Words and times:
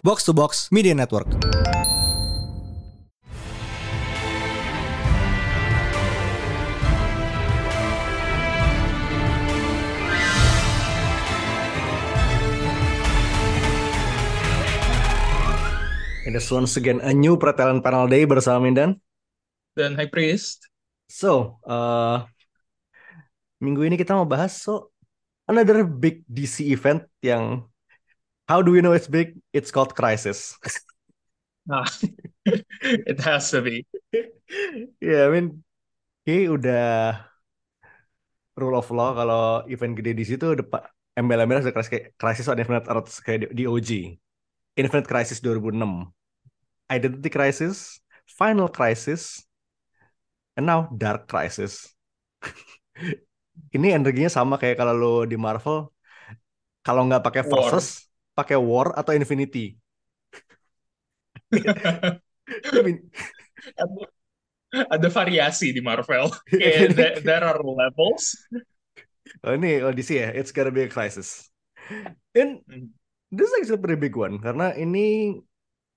Box 0.00 0.24
to 0.24 0.32
Box 0.32 0.72
Media 0.72 0.96
Network. 0.96 1.28
It 16.24 16.38
is 16.38 16.48
once 16.48 16.78
again 16.80 17.04
a 17.04 17.12
new 17.12 17.36
Pretalent 17.36 17.84
Panel 17.84 18.08
Day 18.08 18.24
bersama 18.24 18.64
Mindan. 18.64 18.96
Dan 19.76 19.98
High 19.98 20.08
Priest. 20.08 20.68
So, 21.10 21.58
uh, 21.66 22.22
minggu 23.60 23.84
ini 23.84 24.00
kita 24.00 24.16
mau 24.16 24.24
bahas 24.24 24.56
so 24.56 24.94
another 25.44 25.84
big 25.84 26.24
DC 26.30 26.70
event 26.70 27.04
yang 27.20 27.69
how 28.50 28.58
do 28.58 28.74
we 28.74 28.82
know 28.82 28.90
it's 28.90 29.06
big? 29.06 29.38
It's 29.54 29.70
called 29.70 29.94
Crisis. 29.94 30.58
Ah, 31.70 31.86
it 32.82 33.20
has 33.20 33.52
to 33.54 33.62
be. 33.62 33.86
yeah, 34.98 35.28
I 35.28 35.30
mean, 35.30 35.62
ini 36.26 36.50
udah 36.50 37.14
rule 38.58 38.74
of 38.74 38.90
law 38.90 39.14
kalau 39.14 39.62
event 39.70 39.94
gede 39.94 40.18
di 40.18 40.24
situ 40.26 40.56
udah 40.56 40.66
pak 40.66 40.90
embel-embel 41.14 41.62
ada 41.62 41.70
crisis, 42.18 42.50
on 42.50 42.58
Infinite 42.58 42.90
Earths 42.90 43.22
kayak 43.22 43.54
di, 43.54 43.70
OG. 43.70 44.18
Infinite 44.74 45.06
Crisis 45.06 45.38
2006. 45.44 46.10
Identity 46.90 47.30
Crisis, 47.30 48.02
Final 48.26 48.66
Crisis, 48.66 49.44
and 50.58 50.66
now 50.66 50.90
Dark 50.90 51.30
Crisis. 51.30 51.92
Ini 53.76 53.94
energinya 53.94 54.32
sama 54.32 54.58
kayak 54.58 54.80
kalau 54.80 54.96
lo 54.96 55.14
di 55.22 55.38
Marvel, 55.38 55.92
kalau 56.82 57.06
nggak 57.06 57.22
pakai 57.22 57.42
War. 57.46 57.70
Versus, 57.70 58.09
pakai 58.36 58.56
War 58.58 58.94
atau 58.96 59.12
Infinity. 59.16 59.76
Ada 64.70 65.08
variasi 65.10 65.74
di 65.74 65.82
Marvel. 65.82 66.30
There, 66.50 67.18
there 67.26 67.42
are 67.42 67.58
levels. 67.58 68.38
oh, 69.42 69.54
ini 69.58 69.82
Odyssey 69.82 70.22
ya, 70.22 70.30
it's 70.30 70.54
gotta 70.54 70.70
be 70.70 70.86
a 70.86 70.90
crisis. 70.90 71.50
And 72.34 72.62
Hmm. 72.70 72.94
this 73.34 73.50
is 73.50 73.54
actually 73.58 73.78
a 73.78 73.82
pretty 73.82 73.98
big 73.98 74.14
one 74.14 74.38
karena 74.38 74.74
ini 74.78 75.34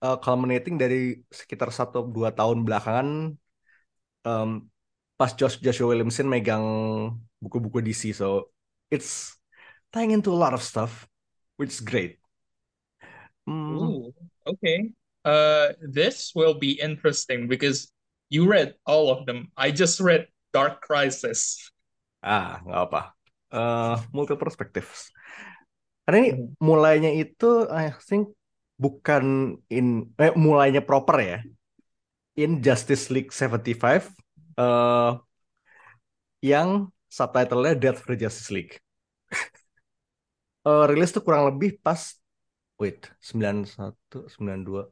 uh, 0.01 0.17
culminating 0.17 0.81
dari 0.81 1.21
sekitar 1.29 1.69
satu 1.69 2.09
dua 2.09 2.33
tahun 2.33 2.65
belakangan 2.65 3.37
um, 4.25 4.49
pas 5.19 5.31
Josh 5.37 5.61
Joshua 5.61 5.93
Williamson 5.93 6.25
megang 6.25 6.65
buku-buku 7.37 7.83
DC 7.85 8.15
so 8.15 8.49
it's 8.89 9.37
tying 9.93 10.11
into 10.15 10.33
a 10.33 10.39
lot 10.39 10.55
of 10.57 10.63
stuff 10.65 11.05
which 11.61 11.69
is 11.69 11.81
great. 11.83 12.22
Hmm, 13.47 13.93
Ooh, 13.93 14.13
okay. 14.45 14.91
Uh, 15.25 15.69
this 15.81 16.31
will 16.35 16.53
be 16.53 16.79
interesting 16.79 17.47
because 17.47 17.91
you 18.29 18.47
read 18.47 18.75
all 18.85 19.09
of 19.09 19.25
them. 19.25 19.51
I 19.57 19.71
just 19.71 19.99
read 19.99 20.27
Dark 20.53 20.81
Crisis. 20.81 21.71
ah 22.23 22.59
nggak 22.63 22.81
apa. 22.89 22.99
Uh, 23.53 23.95
multiple 24.15 24.41
perspectives. 24.49 25.13
Karena 26.03 26.17
ini 26.25 26.31
Hmm. 26.31 26.55
mulainya 26.59 27.11
itu 27.15 27.67
I 27.71 27.93
think 28.07 28.33
bukan 28.81 29.55
in 29.71 30.11
eh, 30.19 30.33
mulainya 30.35 30.81
proper 30.83 31.17
ya. 31.21 31.37
In 32.37 32.61
Justice 32.65 33.09
League 33.13 33.31
75 33.33 34.09
eh 34.57 35.11
yang 36.43 36.91
subtitlenya 37.09 37.73
Death 37.79 37.99
for 38.03 38.13
Justice 38.17 38.49
League. 38.53 38.73
Eh 40.67 40.83
rilis 40.89 41.11
tuh 41.15 41.23
kurang 41.25 41.43
lebih 41.51 41.75
pas 41.85 41.99
wait 42.79 43.09
91 43.21 43.95
92 44.09 44.89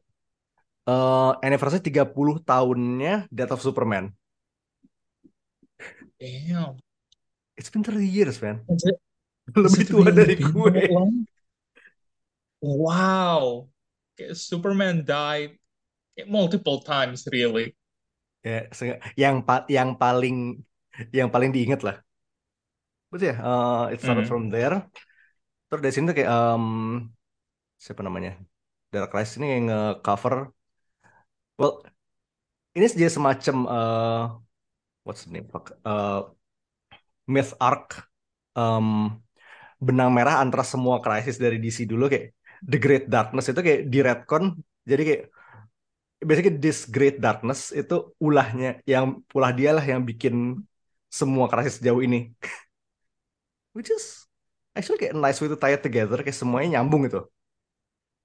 eh 0.90 1.32
anniversary 1.46 1.82
30 1.84 2.42
tahunnya 2.42 3.30
Death 3.30 3.54
of 3.54 3.62
Superman. 3.62 4.10
Damn. 6.22 6.78
It's 7.58 7.70
been 7.74 7.82
30 7.86 8.06
years, 8.06 8.38
man. 8.42 8.62
Lebih 9.50 9.84
tua 9.90 10.10
dari 10.14 10.38
gue. 10.38 10.74
long? 10.94 11.26
Wow. 12.62 13.70
Superman 14.38 15.02
died 15.02 15.58
multiple 16.30 16.86
times, 16.86 17.26
really. 17.34 17.74
Ya, 18.46 18.70
yang 19.18 19.42
pa- 19.42 19.66
yang 19.70 19.98
paling 19.98 20.62
yang 21.10 21.30
paling 21.34 21.50
diinget 21.54 21.82
lah. 21.82 21.98
Betul 23.10 23.34
ya, 23.34 23.36
eh, 23.38 23.84
it 23.98 24.00
started 24.02 24.26
Mhm. 24.26 24.30
from 24.30 24.44
there. 24.54 24.86
Terus 25.70 25.82
dari 25.82 25.94
sini 25.94 26.06
tuh 26.10 26.16
kayak 26.22 26.30
em, 26.30 26.66
siapa 27.84 28.02
namanya? 28.08 28.32
Dark 28.94 29.10
Crisis 29.12 29.36
ini 29.40 29.48
yang 29.54 29.64
nge-cover 29.70 30.36
well 31.60 31.74
ini 32.76 32.86
jadi 32.88 33.12
semacam 33.12 33.56
eh, 33.68 34.22
what's 35.06 35.22
the 35.26 35.32
name? 35.34 35.48
Eh, 35.90 36.22
myth 37.34 37.52
arc 37.60 37.88
em, 38.58 38.88
benang 39.86 40.10
merah 40.14 40.36
antara 40.44 40.64
semua 40.74 41.02
krisis 41.04 41.38
dari 41.44 41.58
DC 41.64 41.90
dulu 41.90 42.06
kayak 42.12 42.26
The 42.62 42.78
Great 42.78 43.06
Darkness 43.10 43.50
itu 43.52 43.62
kayak 43.68 43.82
di 43.90 44.00
retcon 44.06 44.44
jadi 44.86 45.02
kayak 45.08 45.24
basically 46.22 46.58
this 46.62 46.86
Great 46.86 47.18
Darkness 47.24 47.74
itu 47.74 48.14
ulahnya 48.22 48.78
yang 48.86 49.26
ulah 49.34 49.52
dia 49.58 49.72
lah 49.74 49.82
yang 49.82 50.02
bikin 50.06 50.62
semua 51.10 51.46
krisis 51.52 51.82
sejauh 51.82 52.02
ini 52.06 52.30
which 53.76 53.90
is 53.90 54.28
actually 54.78 55.00
kayak 55.02 55.16
nice 55.18 55.40
way 55.42 55.50
to 55.52 55.58
tie 55.58 55.76
it 55.76 55.82
together 55.84 56.20
kayak 56.22 56.38
semuanya 56.38 56.80
nyambung 56.80 57.04
itu 57.10 57.22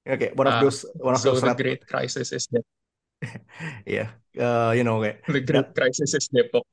ya 0.07 0.15
kayak 0.21 0.33
one 0.39 0.49
of 0.49 0.55
Ah, 0.55 0.63
those 0.63 0.79
one 1.03 1.15
of 1.19 1.23
So 1.23 1.31
those 1.35 1.43
the 1.43 1.51
red 1.51 1.59
Great 1.59 1.83
Crisis 1.91 2.31
is 2.33 2.47
Dep- 2.47 2.67
yeah 3.87 4.09
uh, 4.39 4.73
you 4.77 4.85
know 4.85 5.03
kayak 5.03 5.23
the 5.27 5.41
Great 5.43 5.75
Crisis 5.75 6.15
is 6.15 6.27
Depok. 6.31 6.65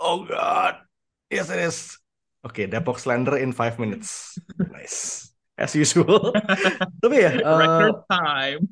oh 0.00 0.24
god. 0.24 0.82
Yes 1.30 1.50
it 1.52 1.60
is. 1.60 1.98
Okay 2.42 2.66
Depok 2.66 2.98
Slender 2.98 3.36
in 3.38 3.52
five 3.52 3.78
minutes. 3.78 4.38
Nice. 4.72 5.30
As 5.58 5.74
usual. 5.74 6.32
Tapi 7.02 7.16
ya 7.18 7.30
uh, 7.42 7.58
Record 7.58 7.96
time. 8.10 8.62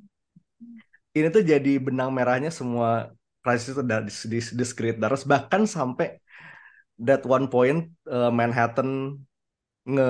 ini 1.16 1.26
tuh 1.32 1.42
jadi 1.42 1.72
benang 1.80 2.12
merahnya 2.12 2.52
semua 2.52 3.12
krisis 3.42 3.72
itu 3.74 3.82
dari 3.82 4.10
di, 4.10 4.38
di 4.42 4.64
Great 4.76 4.96
Darkness 5.00 5.24
bahkan 5.24 5.62
sampai 5.64 6.18
that 7.00 7.22
one 7.24 7.46
point 7.48 7.92
uh, 8.10 8.28
Manhattan 8.32 9.20
nge 9.86 10.08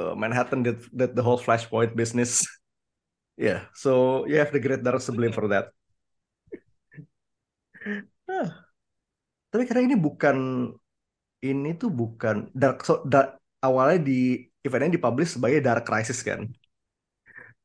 uh, 0.00 0.14
Manhattan 0.14 0.62
did, 0.62 0.78
did 0.94 1.12
the 1.16 1.22
whole 1.22 1.38
Flashpoint 1.38 1.94
business 1.96 2.42
yeah 3.36 3.66
so 3.74 4.24
you 4.26 4.36
have 4.38 4.52
the 4.52 4.60
Great 4.62 4.82
Darkness 4.82 5.06
to 5.06 5.12
blame 5.14 5.32
for 5.34 5.48
that 5.48 5.70
Ah. 8.24 8.64
tapi 9.52 9.68
karena 9.68 9.92
ini 9.92 9.96
bukan 10.00 10.36
ini 11.44 11.68
tuh 11.76 11.90
bukan 11.92 12.48
dark 12.56 12.80
so 12.80 13.04
dark, 13.04 13.36
awalnya 13.60 13.98
di 14.08 14.48
eventnya 14.64 14.96
dipublish 14.96 15.36
sebagai 15.36 15.60
Dark 15.60 15.84
Crisis 15.84 16.24
kan 16.24 16.48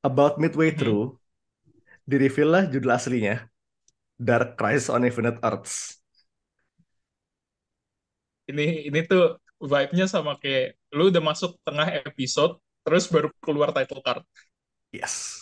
about 0.03 0.39
midway 0.39 0.71
Mhm. 0.71 0.77
through 0.79 1.03
di 2.09 2.15
reveal 2.17 2.49
lah 2.51 2.63
judul 2.67 2.91
aslinya 2.95 3.45
Dark 4.19 4.57
Crisis 4.59 4.89
on 4.91 5.05
Infinite 5.07 5.39
Earths 5.43 5.99
Ini 8.49 8.89
ini 8.89 8.99
tuh 9.05 9.37
vibe-nya 9.59 10.05
sama 10.07 10.35
kayak 10.41 10.75
lu 10.95 11.11
udah 11.11 11.23
masuk 11.23 11.51
tengah 11.67 11.87
episode 12.07 12.57
terus 12.83 13.05
baru 13.11 13.27
keluar 13.43 13.69
title 13.75 14.01
card. 14.03 14.23
yes. 14.95 15.37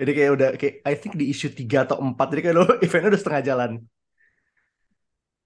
Jadi 0.00 0.10
kayak 0.16 0.30
udah 0.32 0.48
kayak 0.56 0.74
I 0.88 0.94
think 0.96 1.12
di 1.20 1.28
issue 1.28 1.52
3 1.52 1.84
atau 1.84 2.00
4 2.00 2.26
jadi 2.32 2.40
kayak 2.48 2.56
lo 2.56 2.64
eventnya 2.84 3.08
udah 3.12 3.20
setengah 3.20 3.42
jalan. 3.44 3.70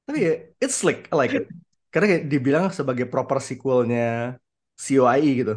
Tapi 0.07 0.19
ya 0.21 0.33
it's 0.63 0.77
slick 0.81 1.09
I 1.13 1.15
like 1.17 1.35
it. 1.35 1.45
Karena 1.91 2.07
kayak 2.11 2.25
dibilang 2.33 2.65
sebagai 2.75 3.07
proper 3.11 3.39
sequelnya 3.43 4.37
COIE 4.79 5.31
gitu. 5.43 5.55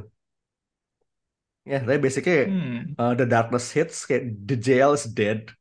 Ya 1.67 1.83
tapi 1.83 1.99
basically 1.99 2.47
Hmm. 2.47 2.95
uh, 2.95 3.11
The 3.17 3.25
Darkness 3.27 3.75
hits 3.75 4.07
kayak 4.07 4.23
The 4.47 4.55
Jail 4.55 4.95
is 4.95 5.03
dead. 5.03 5.51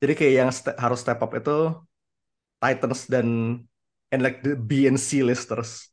Jadi 0.00 0.12
kayak 0.18 0.34
yang 0.40 0.50
ste- 0.52 0.78
harus 0.80 1.00
step 1.04 1.20
up 1.24 1.32
itu 1.36 1.76
Titans 2.60 3.04
dan 3.08 3.28
and 4.12 4.20
like 4.24 4.40
the 4.44 4.56
B 4.56 4.88
and 4.88 4.96
C 5.00 5.20
listers 5.20 5.92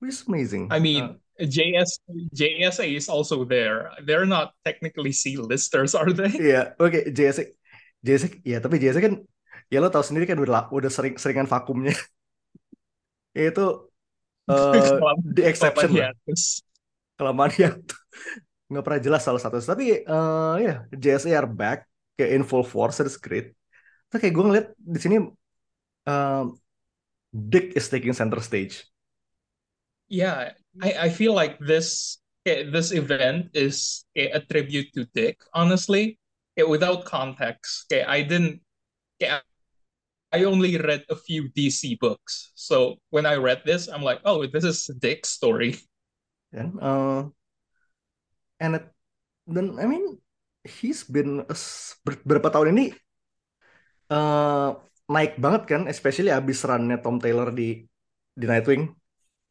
which 0.00 0.16
is 0.16 0.24
amazing 0.26 0.66
I 0.72 0.80
mean, 0.80 1.20
JS 1.40 2.04
JSA 2.36 2.84
is 2.84 3.08
also 3.08 3.48
there. 3.48 3.88
They're 4.04 4.28
not 4.28 4.52
technically 4.60 5.12
C-listers, 5.12 5.96
are 5.96 6.12
they? 6.12 6.28
Iya, 6.28 6.76
oke 6.76 7.08
JSC, 7.16 7.56
JSC, 8.04 8.44
ya 8.44 8.60
tapi 8.60 8.76
JSC 8.76 9.00
kan, 9.00 9.14
ya 9.72 9.80
lo 9.80 9.88
tahu 9.88 10.04
sendiri 10.04 10.28
kan 10.28 10.36
udah 10.36 10.68
udah 10.68 10.90
sering 10.92 11.16
seringan 11.16 11.48
vakumnya. 11.48 11.96
Ya 13.30 13.54
itu 13.54 13.62
Kelam- 14.50 15.22
the 15.22 15.46
exception 15.46 15.94
kelamaan 15.94 16.10
lah, 16.10 16.34
kelamaan 17.14 17.52
yang 17.54 17.74
nggak 18.74 18.82
pernah 18.82 19.00
jelas 19.00 19.22
salah 19.22 19.38
satu. 19.38 19.62
Tapi 19.62 20.02
eh 20.02 20.54
ya 20.66 20.74
JSA 20.90 21.38
are 21.38 21.46
back 21.46 21.86
kayak 22.18 22.34
in 22.34 22.42
full 22.42 22.66
force, 22.66 22.98
it's 22.98 23.14
great. 23.14 23.54
Terus 24.10 24.18
kayak 24.18 24.34
gue 24.34 24.44
ngeliat 24.50 24.66
di 24.74 24.98
sini 24.98 25.16
eh, 26.10 26.44
Dick 27.30 27.78
is 27.78 27.86
taking 27.86 28.10
center 28.10 28.42
stage. 28.42 28.82
Yeah, 30.10 30.52
I, 30.82 31.06
I 31.06 31.08
feel 31.08 31.32
like 31.34 31.58
this 31.62 32.18
eh, 32.44 32.66
this 32.68 32.90
event 32.92 33.54
is 33.54 34.04
eh, 34.16 34.28
a 34.34 34.40
tribute 34.40 34.92
to 34.94 35.06
Dick, 35.14 35.38
honestly. 35.54 36.18
Eh, 36.58 36.66
without 36.66 37.06
context. 37.06 37.86
Kayak 37.88 38.08
I 38.10 38.20
didn't 38.26 38.60
I 40.32 40.44
only 40.44 40.76
read 40.76 41.04
a 41.08 41.14
few 41.16 41.48
DC 41.50 41.94
books. 41.94 42.50
So 42.56 42.98
when 43.10 43.26
I 43.26 43.34
read 43.36 43.62
this, 43.64 43.86
I'm 43.88 44.02
like, 44.02 44.20
oh, 44.24 44.46
this 44.46 44.64
is 44.64 44.90
Dick's 44.98 45.28
story. 45.30 45.78
kan 46.50 46.74
uh, 46.82 47.30
and 48.60 48.76
it- 48.78 48.92
dan 49.50 49.78
I 49.80 49.86
mean 49.90 50.18
he's 50.64 51.02
been 51.04 51.42
ber- 52.06 52.24
berapa 52.26 52.48
tahun 52.54 52.76
ini 52.76 52.86
uh, 54.10 54.68
naik 55.10 55.32
banget 55.42 55.62
kan 55.70 55.82
especially 55.90 56.30
abis 56.30 56.62
runnya 56.68 56.96
Tom 57.02 57.16
Taylor 57.22 57.48
di 57.54 57.82
di 58.38 58.44
Nightwing 58.46 58.99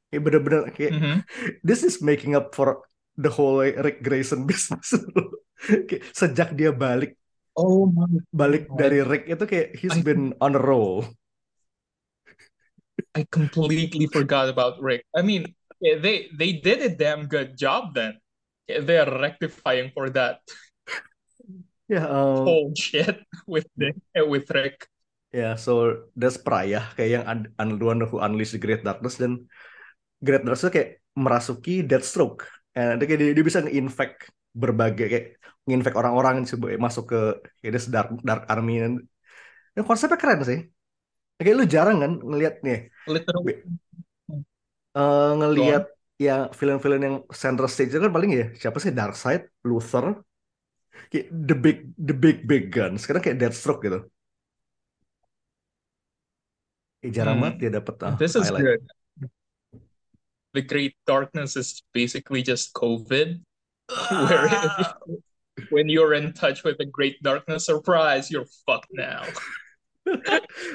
kayak 0.10 0.22
bener-bener 0.26 0.62
kayak 0.74 0.92
Mhm. 0.94 1.16
this 1.62 1.86
is 1.86 2.02
making 2.02 2.34
up 2.34 2.52
for 2.52 2.82
the 3.16 3.30
whole 3.30 3.62
Rick 3.62 4.02
Grayson 4.02 4.44
business 4.50 4.94
Kayak 5.60 6.04
sejak 6.16 6.56
dia 6.56 6.72
balik 6.72 7.14
Oh 7.60 7.92
my 7.92 8.08
balik 8.32 8.72
God. 8.72 8.78
dari 8.80 9.00
Rick 9.04 9.28
itu 9.28 9.44
kayak 9.44 9.68
he's 9.76 9.94
I- 9.94 10.06
been 10.06 10.32
on 10.40 10.56
a 10.56 10.62
roll 10.62 11.04
I 13.16 13.24
completely 13.32 14.06
forgot 14.12 14.52
about 14.52 14.78
Rick. 14.84 15.08
I 15.16 15.24
mean, 15.24 15.48
yeah, 15.80 15.98
they 15.98 16.30
they 16.36 16.60
did 16.60 16.84
a 16.84 16.92
damn 16.92 17.26
good 17.32 17.56
job 17.56 17.96
then. 17.96 18.20
Yeah, 18.68 18.84
they 18.86 19.00
are 19.00 19.08
rectifying 19.10 19.96
for 19.96 20.12
that 20.14 20.44
ya 21.90 22.06
um, 22.06 22.46
whole 22.46 22.70
shit 22.78 23.24
with 23.50 23.66
the 23.80 23.96
eh, 24.14 24.22
with 24.22 24.46
Rick. 24.54 24.86
Ya, 25.34 25.58
so 25.58 26.06
that's 26.14 26.38
Pariah 26.38 26.86
kayak 26.94 27.10
yang 27.10 27.26
un 27.26 27.40
un 27.58 28.00
who 28.06 28.22
unleashed 28.22 28.54
the 28.54 28.62
Great 28.62 28.86
Darkness 28.86 29.18
dan 29.18 29.48
Great 30.20 30.44
itu 30.44 30.68
kayak 30.76 30.90
merasuki 31.16 31.72
Deathstroke. 31.90 32.44
And 32.76 33.00
dia, 33.00 33.06
kayak 33.08 33.20
dia, 33.24 33.30
dia 33.38 33.46
bisa 33.50 33.60
nge-infect 33.64 34.30
berbagai 34.52 35.06
kayak 35.12 35.26
nge-infect 35.66 35.96
orang-orang 36.00 36.34
yang 36.44 36.48
coba 36.56 36.66
masuk 36.88 37.04
ke 37.12 37.20
kayak 37.62 37.72
this 37.76 37.88
dark 37.88 38.10
dark 38.28 38.44
army 38.52 38.82
dan, 38.84 38.94
dan 39.76 39.84
konsepnya 39.88 40.18
keren 40.20 40.42
sih. 40.44 40.60
Kayak 41.40 41.56
lu 41.60 41.66
jarang 41.72 41.98
kan 42.04 42.12
ngelihat 42.20 42.56
nih 42.68 42.92
Literally. 43.08 43.64
eh 44.98 45.30
ngelihat 45.40 45.84
ya 46.20 46.52
film-film 46.60 47.00
yang 47.08 47.16
center 47.42 47.66
stage 47.72 47.92
itu 47.96 48.02
kan 48.06 48.12
paling 48.16 48.32
ya 48.40 48.46
siapa 48.62 48.78
sih 48.84 48.92
Darkseid, 48.92 49.42
Luther, 49.70 50.06
kayak 51.12 51.28
the 51.50 51.56
big 51.64 51.78
the 52.08 52.16
big 52.24 52.38
big 52.50 52.64
guns. 52.76 53.06
Sekarang 53.06 53.22
kayak 53.26 53.38
Deathstroke 53.42 53.82
gitu. 53.86 54.00
Eh, 57.06 57.12
jarang 57.16 57.36
Hmm. 57.36 57.44
banget 57.44 57.56
dia 57.62 57.70
dapet 57.80 57.96
ah, 58.04 58.16
This 58.20 58.36
is 58.36 58.44
highlight. 58.48 58.64
good. 58.66 58.82
The 60.60 60.68
Great 60.68 60.96
Darkness 61.08 61.56
is 61.56 61.80
basically 61.96 62.44
just 62.44 62.76
COVID, 62.76 63.40
where 64.12 64.46
if, 64.52 64.92
when 65.72 65.88
you're 65.88 66.14
in 66.14 66.34
touch 66.36 66.64
with 66.68 66.78
the 66.78 66.86
Great 66.86 67.16
Darkness, 67.24 67.66
surprise, 67.66 68.28
you're 68.28 68.48
fucked 68.68 68.92
now. 68.92 69.24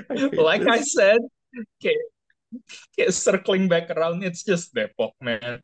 I 0.09 0.31
Like 0.41 0.65
I 0.65 0.81
this. 0.81 0.95
said, 0.97 1.21
okay, 1.53 1.97
okay, 2.97 3.11
circling 3.11 3.69
back 3.69 3.91
around, 3.91 4.25
it's 4.25 4.45
just 4.45 4.73
Depok, 4.75 5.13
man. 5.21 5.61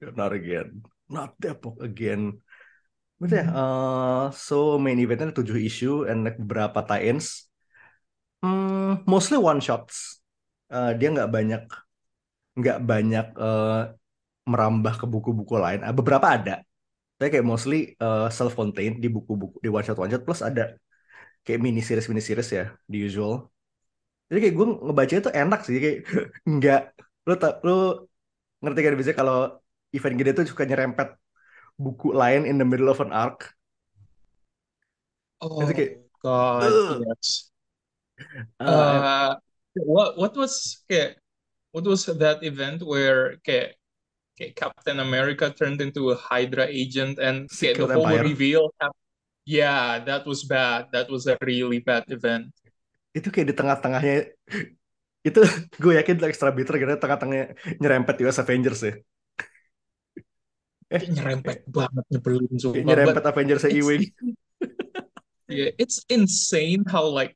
Not 0.00 0.32
again. 0.32 0.82
Not 1.08 1.38
Depok 1.38 1.78
again. 1.82 2.40
But 3.20 3.30
ya, 3.36 3.44
uh, 3.52 4.26
so 4.32 4.80
main 4.80 4.96
eventnya 4.98 5.28
ada 5.30 5.44
7 5.44 5.60
issue 5.60 6.08
and 6.08 6.24
like 6.24 6.40
beberapa 6.40 6.80
tie-ins. 6.88 7.52
Hmm, 8.40 9.04
mostly 9.04 9.36
one 9.36 9.60
shots. 9.60 10.24
Uh, 10.72 10.96
dia 10.96 11.12
nggak 11.12 11.28
banyak 11.28 11.62
nggak 12.60 12.78
banyak 12.84 13.26
uh, 13.36 13.90
merambah 14.48 14.94
ke 15.00 15.06
buku-buku 15.08 15.54
lain. 15.56 15.80
Uh, 15.86 15.94
beberapa 15.94 16.26
ada. 16.36 16.62
Tapi 17.20 17.28
kayak 17.36 17.46
mostly 17.46 17.96
uh, 18.00 18.32
self-contained 18.32 19.00
di 19.00 19.08
buku-buku 19.12 19.60
di 19.60 19.68
one 19.68 19.84
shot 19.84 20.00
one 20.00 20.08
shot 20.08 20.24
plus 20.24 20.40
ada 20.40 20.76
kayak 21.44 21.60
mini 21.60 21.80
series 21.84 22.08
mini 22.08 22.24
series 22.24 22.48
ya 22.52 22.72
di 22.88 23.04
usual. 23.04 23.48
Jadi 24.32 24.38
kayak 24.46 24.54
gue 24.56 24.66
ngebacanya 24.88 25.22
tuh 25.26 25.34
enak 25.34 25.60
sih 25.66 25.76
kayak 25.76 25.98
nggak 26.56 26.82
lu 27.28 27.34
tak 27.36 27.60
lu 27.66 28.08
ngerti 28.64 28.80
kan 28.84 28.92
biasanya 28.96 29.18
kalau 29.20 29.38
event 29.92 30.16
gede 30.16 30.30
tuh 30.36 30.44
suka 30.48 30.64
nyerempet 30.64 31.08
buku 31.80 32.12
lain 32.12 32.44
in 32.44 32.56
the 32.60 32.66
middle 32.66 32.88
of 32.92 33.00
an 33.00 33.12
arc. 33.12 33.52
Oh 35.40 35.64
Itu 35.64 35.72
kayak, 35.72 35.92
God, 36.20 36.68
ugh. 36.68 37.00
yes. 37.08 37.48
Uh, 38.60 38.68
Uh, 38.68 39.30
what 39.88 40.20
what 40.20 40.32
was 40.36 40.84
okay, 40.84 41.16
what 41.72 41.84
was 41.84 42.06
that 42.06 42.42
event 42.42 42.82
where 42.82 43.38
okay, 43.40 43.74
okay, 44.36 44.52
Captain 44.52 45.00
America 45.00 45.50
turned 45.50 45.80
into 45.80 46.10
a 46.10 46.16
Hydra 46.16 46.66
agent 46.66 47.18
and 47.18 47.48
okay, 47.50 47.74
the 47.74 47.86
whole 47.86 48.06
Empire. 48.06 48.24
reveal 48.24 48.70
yeah, 49.46 49.98
that 50.04 50.26
was 50.26 50.44
bad. 50.44 50.92
That 50.92 51.10
was 51.10 51.26
a 51.26 51.36
really 51.42 51.80
bad 51.80 52.06
event. 52.08 52.54
itu 53.10 53.26
kayak 53.26 53.46
di 53.50 53.54
tengah-tengahnya 53.58 54.16
itu 55.28 55.40
gue 55.82 55.92
yakin 55.98 56.14
itu 56.16 56.26
extra 56.30 56.54
bitter 56.54 56.78
karena 56.78 56.96
tengah-tengahnya 56.96 57.46
nyerempet 57.82 58.16
US 58.22 58.38
Avengers 58.38 58.80
ya. 58.86 58.94
Eh, 60.90 60.98
Kayak 61.02 61.10
nyerempet 61.14 61.58
banget 61.70 62.04
nyebelin 62.10 62.46
kayak 62.50 62.62
sumpah. 62.62 62.82
Nyerempet 62.86 63.24
Avengers 63.26 63.64
Ewing. 63.66 64.02
yeah, 65.50 65.70
it's 65.78 66.06
insane 66.10 66.86
how 66.86 67.06
like 67.06 67.34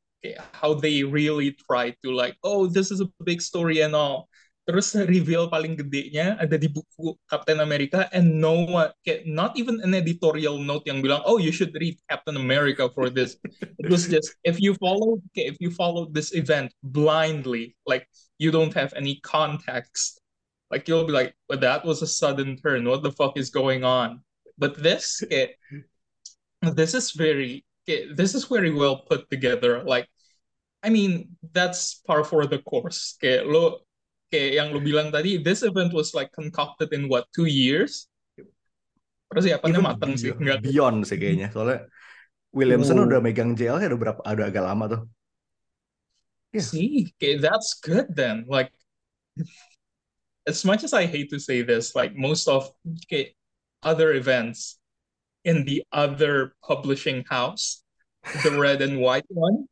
how 0.52 0.72
they 0.72 1.04
really 1.04 1.52
try 1.68 1.94
to 2.02 2.12
like, 2.12 2.36
oh, 2.42 2.66
this 2.66 2.90
is 2.90 3.00
a 3.00 3.08
big 3.24 3.42
story 3.42 3.80
and 3.80 3.94
all. 3.94 4.28
Terus 4.64 4.96
reveal 4.96 5.52
paling 5.52 5.76
gedenya 5.76 6.40
ada 6.40 6.56
di 6.56 6.72
buku 6.72 7.12
Captain 7.28 7.60
America 7.60 8.08
and 8.16 8.40
no 8.40 8.64
one, 8.64 8.88
not 9.28 9.52
even 9.60 9.76
an 9.84 9.92
editorial 9.92 10.56
note 10.56 10.88
yang 10.88 11.04
bilang, 11.04 11.20
oh, 11.28 11.36
you 11.36 11.52
should 11.52 11.68
read 11.76 12.00
Captain 12.08 12.40
America 12.40 12.88
for 12.96 13.12
this. 13.12 13.36
It 13.60 13.92
was 13.92 14.08
just 14.08 14.32
if 14.40 14.56
you 14.56 14.72
follow, 14.80 15.20
if 15.36 15.60
you 15.60 15.68
follow 15.68 16.08
this 16.08 16.32
event 16.32 16.72
blindly, 16.80 17.76
like 17.84 18.08
you 18.40 18.48
don't 18.48 18.72
have 18.72 18.96
any 18.96 19.20
context, 19.20 20.24
like 20.72 20.88
you'll 20.88 21.04
be 21.04 21.12
like, 21.12 21.36
well, 21.52 21.60
that 21.60 21.84
was 21.84 22.00
a 22.00 22.08
sudden 22.08 22.56
turn. 22.56 22.88
What 22.88 23.04
the 23.04 23.12
fuck 23.12 23.36
is 23.36 23.52
going 23.52 23.84
on? 23.84 24.24
But 24.56 24.80
this, 24.80 25.20
this 26.64 26.94
is 26.96 27.12
very, 27.12 27.68
this 27.84 28.32
is 28.32 28.48
very 28.48 28.72
well 28.72 29.04
put 29.04 29.28
together. 29.28 29.84
Like, 29.84 30.08
I 30.84 30.92
mean, 30.92 31.32
that's 31.56 32.04
par 32.04 32.28
for 32.28 32.44
the 32.44 32.60
course. 32.60 33.16
Kayak 33.16 33.48
lo, 33.48 33.88
kayak 34.28 34.50
yang 34.52 34.68
lo 34.76 34.84
bilang 34.84 35.08
tadi, 35.08 35.40
this 35.40 35.64
event 35.64 35.96
was 35.96 36.12
like 36.12 36.28
concocted 36.36 36.92
in 36.92 37.08
what 37.08 37.24
two 37.32 37.48
years? 37.48 38.04
Persiapannya 39.32 39.80
Even 39.80 39.88
matang 39.88 40.12
sih, 40.20 40.36
nggak? 40.36 40.60
beyond 40.60 41.08
sih 41.08 41.16
kayaknya. 41.16 41.48
Soalnya 41.48 41.88
Williamson 42.52 43.00
Oh. 43.00 43.08
udah 43.08 43.24
megang 43.24 43.56
JL 43.56 43.80
kayak 43.80 43.96
udah 43.96 44.00
berapa 44.00 44.20
udah 44.20 44.46
agak 44.46 44.64
lama 44.68 44.84
tuh. 44.92 45.02
Yeah. 46.52 46.62
See, 46.62 47.10
okay, 47.16 47.40
that's 47.40 47.80
good 47.82 48.14
then. 48.14 48.46
Like, 48.46 48.70
as 50.46 50.62
much 50.62 50.84
as 50.84 50.94
I 50.94 51.08
hate 51.08 51.32
to 51.34 51.40
say 51.42 51.66
this, 51.66 51.96
like 51.98 52.14
most 52.14 52.46
of 52.46 52.70
okay, 53.08 53.34
other 53.82 54.14
events 54.14 54.78
in 55.42 55.66
the 55.66 55.82
other 55.90 56.54
publishing 56.62 57.26
house, 57.26 57.82
the 58.46 58.54
red 58.54 58.86
and 58.86 59.02
white 59.02 59.26
one, 59.32 59.66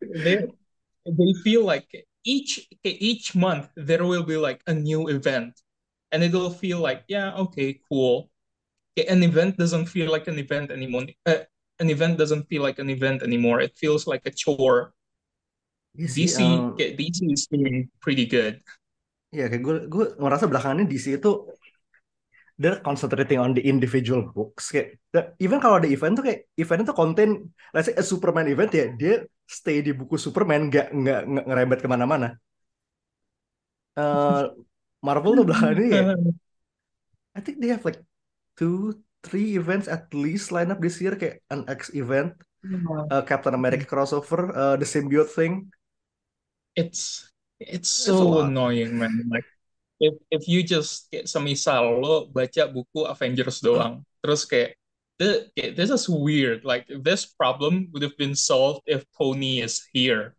they 0.00 0.46
they 1.04 1.32
feel 1.44 1.64
like 1.64 1.88
each 2.24 2.68
each 2.84 3.34
month 3.34 3.68
there 3.76 4.04
will 4.04 4.22
be 4.22 4.36
like 4.36 4.62
a 4.66 4.74
new 4.74 5.08
event, 5.08 5.60
and 6.10 6.22
it'll 6.22 6.50
feel 6.50 6.80
like 6.80 7.04
yeah, 7.08 7.34
okay, 7.34 7.80
cool. 7.88 8.30
An 8.96 9.22
event 9.22 9.56
doesn't 9.56 9.86
feel 9.86 10.10
like 10.12 10.28
an 10.28 10.38
event 10.38 10.70
anymore. 10.70 11.06
Uh, 11.24 11.48
an 11.80 11.88
event 11.88 12.18
doesn't 12.18 12.44
feel 12.48 12.62
like 12.62 12.78
an 12.78 12.90
event 12.90 13.22
anymore. 13.22 13.60
It 13.60 13.76
feels 13.76 14.06
like 14.06 14.22
a 14.26 14.30
chore. 14.30 14.92
Sih, 15.96 16.24
DC, 16.24 16.40
um, 16.40 16.76
DC 16.76 17.20
is 17.32 17.46
doing 17.48 17.88
pretty 18.00 18.24
good. 18.24 18.60
ya 19.32 19.48
kayak 19.48 19.64
gue 19.64 19.76
gue 19.88 20.04
ngerasa 20.20 20.44
belakangan 20.44 20.84
ini 20.84 20.92
DC 20.92 21.16
itu 21.16 21.48
they're 22.60 22.80
concentrating 22.84 23.38
on 23.40 23.52
the 23.56 23.62
individual 23.64 24.22
books 24.36 24.70
kayak 24.74 24.88
the- 25.14 25.32
even 25.44 25.58
kalau 25.62 25.76
ada 25.80 25.88
event 25.88 26.14
tuh 26.18 26.24
kayak 26.28 26.40
event 26.60 26.80
itu 26.84 26.92
konten 26.94 27.28
let's 27.74 27.86
say 27.88 27.94
a 27.98 28.04
Superman 28.04 28.46
event 28.52 28.70
ya 28.72 28.84
dia 29.00 29.14
stay 29.48 29.80
di 29.86 29.92
buku 29.96 30.16
Superman 30.20 30.68
nggak 30.70 30.86
nggak 30.92 31.20
ngerembet 31.48 31.78
ke 31.84 31.88
mana-mana 31.90 32.28
Eh, 33.92 34.44
Marvel 35.04 35.32
tuh 35.36 35.44
belakangan 35.48 35.76
ini 35.76 35.88
kayak 35.92 36.06
I 37.36 37.40
think 37.40 37.60
they 37.60 37.68
have 37.72 37.84
like 37.84 38.00
two 38.56 39.00
three 39.24 39.56
events 39.56 39.88
at 39.88 40.12
least 40.12 40.52
line 40.52 40.70
up 40.72 40.80
this 40.80 41.00
year 41.00 41.14
kayak 41.16 41.40
an 41.52 41.64
X 41.68 41.92
event 41.94 42.34
uh, 43.12 43.22
Captain 43.24 43.54
America 43.54 43.84
crossover 43.88 44.50
uh, 44.52 44.76
the 44.80 44.86
symbiote 44.88 45.32
thing 45.32 45.72
It's 46.74 47.30
it's 47.60 47.88
It's 47.90 47.90
so 48.06 48.16
lot. 48.18 48.48
annoying, 48.48 48.98
man. 48.98 49.28
Like 49.28 49.44
if 50.02 50.14
if 50.34 50.42
you 50.50 50.66
just 50.66 51.06
kayak 51.14 51.30
semisal 51.30 52.02
lo 52.02 52.14
baca 52.28 52.66
buku 52.68 53.06
Avengers 53.06 53.62
doang, 53.62 54.02
terus 54.24 54.42
kayak 54.44 54.74
"Th- 55.22 55.46
kayak, 55.54 55.78
this 55.78 55.90
is 55.94 56.10
weird. 56.10 56.66
Like 56.66 56.90
this 56.90 57.24
problem 57.30 57.88
would 57.94 58.02
have 58.02 58.18
been 58.18 58.34
solved 58.34 58.82
if 58.90 59.06
Tony 59.14 59.62
is 59.62 59.86
here. 59.94 60.34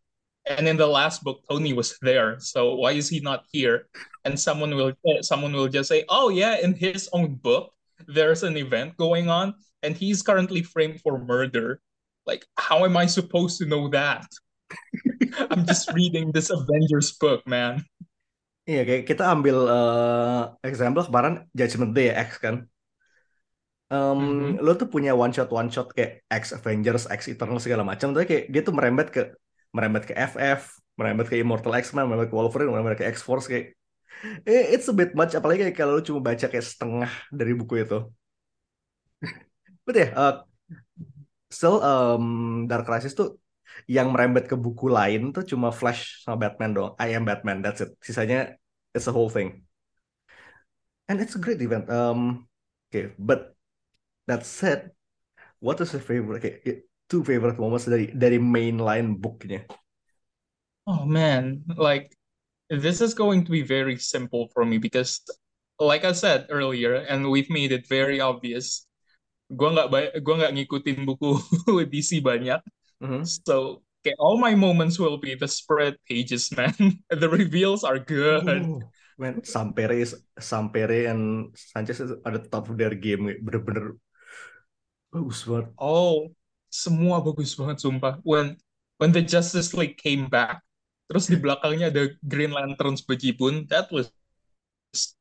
and 0.45 0.67
in 0.67 0.77
the 0.77 0.87
last 0.87 1.23
book 1.23 1.43
Tony 1.49 1.73
was 1.73 1.97
there. 2.01 2.39
So 2.39 2.75
why 2.75 2.91
is 2.93 3.09
he 3.09 3.19
not 3.19 3.45
here? 3.51 3.87
And 4.25 4.39
someone 4.39 4.75
will 4.75 4.93
eh, 5.07 5.21
someone 5.21 5.53
will 5.53 5.67
just 5.67 5.89
say 5.89 6.05
oh 6.09 6.29
yeah 6.29 6.59
in 6.59 6.73
his 6.75 7.09
own 7.13 7.35
book 7.35 7.71
there's 8.07 8.43
an 8.43 8.57
event 8.57 8.97
going 8.97 9.29
on 9.29 9.55
and 9.83 9.95
he's 9.95 10.21
currently 10.21 10.61
framed 10.63 11.01
for 11.01 11.19
murder. 11.19 11.79
Like 12.25 12.45
how 12.57 12.85
am 12.85 12.97
I 12.97 13.05
supposed 13.05 13.57
to 13.59 13.65
know 13.65 13.87
that? 13.89 14.27
I'm 15.49 15.65
just 15.65 15.91
reading 15.93 16.31
this 16.31 16.49
Avengers 16.49 17.13
book 17.13 17.45
man 17.47 17.85
Iya, 18.69 18.79
kayak 18.87 19.03
kita 19.09 19.23
ambil 19.33 19.55
uh, 19.75 20.39
example 20.67 21.03
kemarin 21.07 21.33
Judgment 21.57 21.91
Day 21.95 22.05
ya, 22.09 22.13
X 22.27 22.29
kan. 22.43 22.55
Um, 23.93 24.57
Mhm. 24.57 24.63
Lo 24.65 24.71
tuh 24.79 24.87
punya 24.89 25.11
one 25.13 25.29
shot 25.35 25.49
one 25.53 25.69
shot 25.69 25.87
kayak 25.93 26.25
X 26.31 26.43
Avengers, 26.57 27.03
X 27.13 27.21
Eternal 27.29 27.59
segala 27.61 27.83
macam, 27.85 28.09
tapi 28.15 28.25
kayak 28.25 28.43
dia 28.49 28.61
tuh 28.65 28.73
merembet 28.73 29.07
ke 29.13 29.21
merembet 29.75 30.03
ke 30.09 30.13
FF, 30.17 30.61
merembet 30.97 31.27
ke 31.29 31.35
Immortal 31.43 31.73
X-Men, 31.83 32.05
merembet 32.09 32.29
ke 32.33 32.35
Wolverine, 32.37 32.71
merembet 32.73 32.97
ke 33.01 33.05
X-Force 33.13 33.45
kayak 33.51 33.65
eh, 34.47 34.63
it's 34.75 34.87
a 34.89 34.95
bit 34.95 35.11
much 35.17 35.33
apalagi 35.37 35.67
kayak 35.69 35.77
kalau 35.79 35.99
lo 35.99 36.03
cuma 36.05 36.21
baca 36.23 36.45
kayak 36.51 36.65
setengah 36.65 37.11
dari 37.33 37.53
buku 37.57 37.83
itu. 37.85 37.99
Betul 39.85 40.01
ya, 40.07 40.09
uh, 40.15 40.33
still 41.51 41.79
um, 41.83 42.23
Dark 42.69 42.85
Crisis 42.87 43.13
tuh 43.15 43.37
yang 43.87 44.13
merembet 44.13 44.47
ke 44.49 44.55
buku 44.55 44.89
lain 44.89 45.33
tuh 45.35 45.43
cuma 45.43 45.69
Flash 45.73 46.23
sama 46.23 46.47
Batman 46.47 46.71
doang. 46.73 46.93
I 46.99 47.15
am 47.17 47.23
Batman, 47.27 47.61
that's 47.63 47.81
it. 47.81 47.91
Sisanya 47.99 48.55
it's 48.93 49.07
a 49.07 49.13
whole 49.15 49.29
thing. 49.29 49.65
And 51.09 51.19
it's 51.19 51.35
a 51.35 51.41
great 51.41 51.59
event. 51.59 51.91
Um, 51.91 52.47
okay, 52.87 53.11
but 53.19 53.53
that 54.25 54.47
said, 54.47 54.95
what 55.59 55.81
is 55.83 55.91
your 55.91 56.01
favorite? 56.01 56.39
Okay, 56.39 56.87
two 57.11 57.27
favorite 57.27 57.59
moments 57.59 57.85
dari 57.85 58.07
dari 58.15 58.39
mainline 58.39 59.19
booknya. 59.19 59.67
oh 60.87 61.05
man 61.05 61.63
like 61.77 62.11
this 62.69 63.01
is 63.01 63.13
going 63.13 63.45
to 63.45 63.51
be 63.51 63.61
very 63.61 63.97
simple 63.97 64.49
for 64.53 64.65
me 64.65 64.77
because 64.77 65.21
like 65.79 66.03
I 66.03 66.11
said 66.11 66.47
earlier 66.49 66.95
and 66.95 67.29
we've 67.29 67.49
made 67.49 67.71
it 67.71 67.87
very 67.87 68.19
obvious 68.19 68.87
gua 69.51 69.71
nggak 69.71 70.19
gua 70.23 70.35
nggak 70.43 70.53
ngikutin 70.59 71.05
buku 71.07 71.39
DC 71.91 72.19
banyak 72.23 72.59
Mhm. 73.03 73.27
so 73.27 73.83
okay, 73.99 74.15
all 74.15 74.39
my 74.39 74.55
moments 74.55 74.95
will 74.95 75.19
be 75.19 75.35
the 75.35 75.47
spread 75.47 75.99
pages 76.07 76.47
man 76.57 76.73
the 77.11 77.27
reveals 77.27 77.83
are 77.83 77.99
good 77.99 78.47
Oh, 78.47 78.79
man, 79.19 79.43
Sampere 79.43 79.99
is 79.99 80.15
Sampere 80.39 81.11
and 81.11 81.51
Sanchez 81.53 81.99
the 81.99 82.47
top 82.49 82.71
of 82.71 82.79
their 82.79 82.95
game. 82.95 83.29
Bener-bener 83.43 83.99
bagus 85.13 85.45
banget. 85.45 85.69
oh 85.77 86.33
semua 86.73 87.21
bagus 87.21 87.53
banget 87.53 87.77
sumpah 87.85 88.17
when 88.25 88.57
when 88.97 89.13
the 89.13 89.21
Justice 89.21 89.77
League 89.77 90.01
came 90.01 90.25
back 90.25 90.65
terus 91.05 91.29
di 91.29 91.37
belakangnya 91.37 91.93
ada 91.93 92.09
Green 92.25 92.49
Lanterns 92.49 93.05
bejibun 93.05 93.69
that 93.69 93.93
was 93.93 94.09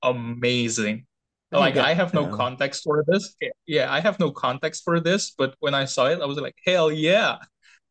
amazing 0.01 1.05
like 1.53 1.77
I 1.77 1.93
have 1.93 2.17
no 2.17 2.33
context 2.33 2.81
for 2.81 3.05
this. 3.05 3.37
Yeah, 3.69 3.93
I 3.93 4.01
have 4.01 4.17
no 4.17 4.33
context 4.33 4.89
for 4.89 5.05
this, 5.05 5.37
but 5.37 5.53
when 5.61 5.77
I 5.77 5.85
saw 5.85 6.09
it, 6.09 6.25
I 6.25 6.25
was 6.25 6.41
like, 6.41 6.57
hell 6.65 6.89
yeah, 6.89 7.37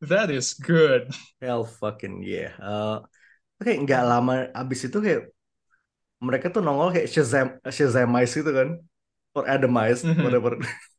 that 0.01 0.29
is 0.31 0.53
good. 0.57 1.13
Hell 1.41 1.65
fucking 1.65 2.23
yeah. 2.25 2.53
Uh, 2.57 3.05
kayak 3.61 3.85
nggak 3.85 4.03
lama 4.05 4.49
abis 4.57 4.89
itu 4.89 4.97
kayak 4.97 5.29
mereka 6.21 6.49
tuh 6.53 6.61
nongol 6.61 6.93
kayak 6.93 7.09
Shazam 7.09 7.57
Shazamize 7.65 8.33
gitu 8.37 8.51
kan 8.53 8.69
or 9.37 9.43
Adamize 9.49 10.01
Mhm. 10.05 10.21
whatever. 10.25 10.57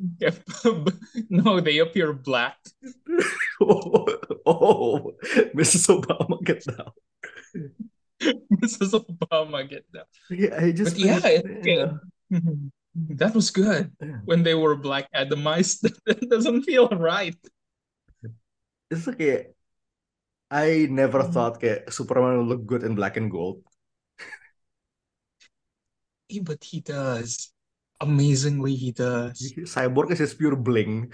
no, 1.30 1.60
they 1.60 1.78
appear 1.78 2.12
black. 2.12 2.56
oh, 3.60 4.08
oh, 4.46 5.12
Mrs. 5.52 5.92
Obama 5.92 6.40
get 6.40 6.64
down. 6.64 6.92
Mrs. 8.52 8.92
Obama 8.94 9.68
get 9.68 9.84
that. 9.92 10.06
Yeah, 10.30 10.56
I 10.56 10.72
just 10.72 10.96
But 10.96 11.04
yeah, 11.04 11.20
it, 11.24 11.44
okay. 11.44 11.84
Mhm. 12.32 12.70
that 13.16 13.34
was 13.34 13.50
good. 13.50 13.92
Yeah. 14.00 14.20
When 14.24 14.42
they 14.42 14.54
were 14.54 14.76
black 14.76 15.08
Adamized, 15.14 15.82
that 16.06 16.20
doesn't 16.28 16.62
feel 16.64 16.88
right. 16.88 17.36
It's 18.90 19.06
like 19.06 19.18
kayak 19.22 19.42
I 20.50 20.90
never 20.90 21.22
Hmm. 21.22 21.30
thought 21.30 21.62
kayak 21.62 21.94
Superman 21.94 22.42
would 22.42 22.50
look 22.50 22.62
good 22.66 22.82
in 22.82 22.98
black 22.98 23.14
and 23.14 23.30
gold. 23.30 23.62
Eh, 26.30 26.42
but 26.42 26.62
he 26.62 26.82
does. 26.82 27.54
Amazingly, 28.00 28.74
he 28.74 28.90
does. 28.90 29.38
Cyborg 29.68 30.10
is 30.10 30.18
just 30.18 30.38
pure 30.38 30.56
bling. 30.56 31.12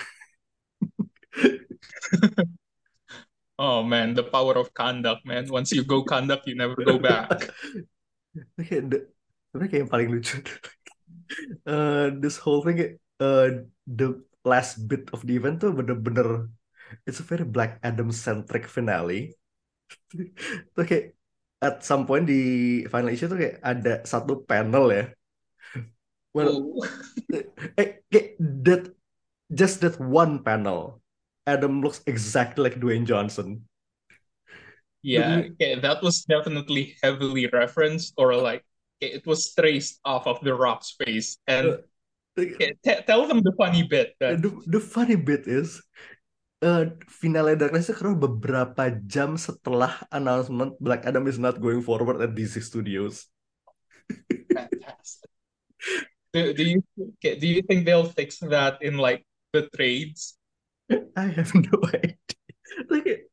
Oh 3.59 3.80
man, 3.83 4.12
the 4.12 4.23
power 4.23 4.52
of 4.61 4.68
conduct, 4.76 5.25
man. 5.25 5.49
Once 5.49 5.73
you 5.73 5.80
go 5.80 6.04
conduct, 6.04 6.45
you 6.45 6.52
never 6.54 6.76
go 6.76 7.00
back. 7.00 7.49
Kayak 8.61 8.83
the- 8.92 9.09
kayak 9.56 9.88
yang 9.88 9.88
paling 9.88 10.09
lucu 10.12 10.37
uh, 11.64 12.12
this 12.21 12.37
whole 12.37 12.61
thing 12.61 13.00
uh, 13.16 13.64
the 13.88 14.21
last 14.45 14.85
bit 14.85 15.09
of 15.16 15.25
the 15.25 15.33
event 15.33 15.64
tuh 15.64 15.73
bener-bener 15.73 16.52
it's 17.06 17.20
a 17.20 17.26
very 17.26 17.44
Black 17.44 17.78
Adam 17.82 18.10
centric 18.12 18.66
finale 18.66 19.34
tuh 20.74 20.84
kayak 20.84 21.14
at 21.62 21.82
some 21.86 22.04
point 22.04 22.26
di 22.26 22.84
final 22.90 23.10
issue 23.10 23.30
tuh 23.30 23.38
kayak 23.38 23.56
ada 23.62 24.02
satu 24.04 24.42
panel 24.44 24.90
ya 24.90 25.04
well 26.34 26.52
Oh. 26.52 26.84
eh, 27.80 28.02
kayak 28.10 28.36
that 28.38 28.82
just 29.50 29.80
that 29.80 29.96
one 29.98 30.42
panel 30.42 31.00
Adam 31.46 31.78
looks 31.78 32.02
exactly 32.10 32.66
like 32.66 32.78
Dwayne 32.82 33.06
Johnson 33.06 33.62
Yeah, 35.06 35.46
okay, 35.54 35.78
that 35.78 36.02
was 36.02 36.26
definitely 36.26 36.98
heavily 36.98 37.46
referenced, 37.46 38.18
or 38.18 38.34
like 38.34 38.66
it 38.98 39.22
was 39.22 39.54
traced 39.54 40.02
off 40.02 40.26
of 40.26 40.42
the 40.42 40.50
Rock's 40.50 40.98
face. 40.98 41.38
And 41.46 41.78
t- 42.34 42.74
tell 43.06 43.30
them 43.30 43.38
the 43.46 43.54
funny 43.54 43.86
bit. 43.86 44.18
Uh, 44.18 44.34
That, 44.34 44.42
the, 44.42 44.50
the 44.66 44.80
funny 44.82 45.14
bit 45.14 45.46
is 45.46 45.78
uh, 46.62 46.84
finale 47.08 47.58
Dark 47.58 47.72
Knight 47.75 47.84
itu 47.84 47.94
keluar 47.96 48.16
beberapa 48.16 48.88
jam 49.04 49.36
setelah 49.36 50.00
announcement 50.08 50.76
Black 50.80 51.04
Adam 51.04 51.28
is 51.28 51.36
not 51.36 51.60
going 51.60 51.82
forward 51.84 52.22
at 52.22 52.32
DC 52.32 52.62
Studios. 52.62 53.28
fantastic. 54.52 55.30
Do, 56.32 56.52
do 56.52 56.62
you 56.62 56.80
do 57.22 57.46
you 57.48 57.62
think 57.64 57.88
they'll 57.88 58.08
fix 58.08 58.38
that 58.44 58.80
in 58.84 59.00
like 59.00 59.25
the 59.56 59.68
trades? 59.72 60.36
I 61.16 61.32
have 61.32 61.50
no 61.56 61.80
idea. 61.90 62.20
Like, 62.92 63.26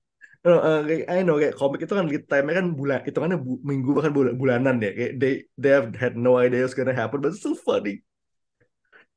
uh, 0.47 0.61
uh, 0.61 0.81
kayak, 0.87 1.05
I 1.11 1.19
know 1.27 1.35
kayak 1.35 1.59
komik 1.59 1.83
itu 1.83 1.93
kan 1.93 2.07
lead 2.07 2.25
time-nya 2.31 2.63
kan 2.63 2.67
bulan, 2.73 2.99
itu 3.03 3.17
kan 3.19 3.35
bu, 3.37 3.59
minggu 3.59 3.91
bahkan 3.91 4.13
bulan, 4.15 4.33
bulanan 4.39 4.75
ya. 4.79 4.91
Kayak 4.95 5.13
they 5.19 5.33
they 5.59 5.71
have 5.75 5.91
had 5.99 6.15
no 6.15 6.39
idea 6.39 6.63
what's 6.63 6.77
gonna 6.77 6.95
happen, 6.95 7.19
but 7.19 7.35
it's 7.35 7.43
still 7.43 7.57
funny. 7.59 8.01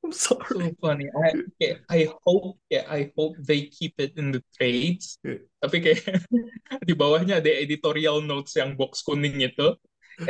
I'm 0.07 0.15
sorry. 0.15 0.71
So 0.71 0.71
funny. 0.79 1.11
I 1.11 1.29
okay, 1.59 1.83
I 1.91 2.01
hope 2.23 2.63
yeah, 2.71 2.87
I 2.87 3.11
hope 3.19 3.35
they 3.43 3.67
keep 3.67 3.99
it 3.99 4.15
in 4.15 4.31
the 4.31 4.39
trades. 4.55 5.19
Yeah. 5.27 5.43
Tapi 5.59 5.83
kayak 5.83 6.23
di 6.87 6.95
bawahnya 6.95 7.43
ada 7.43 7.51
editorial 7.51 8.23
notes 8.23 8.55
yang 8.55 8.79
box 8.79 9.03
kuning 9.03 9.43
itu, 9.43 9.75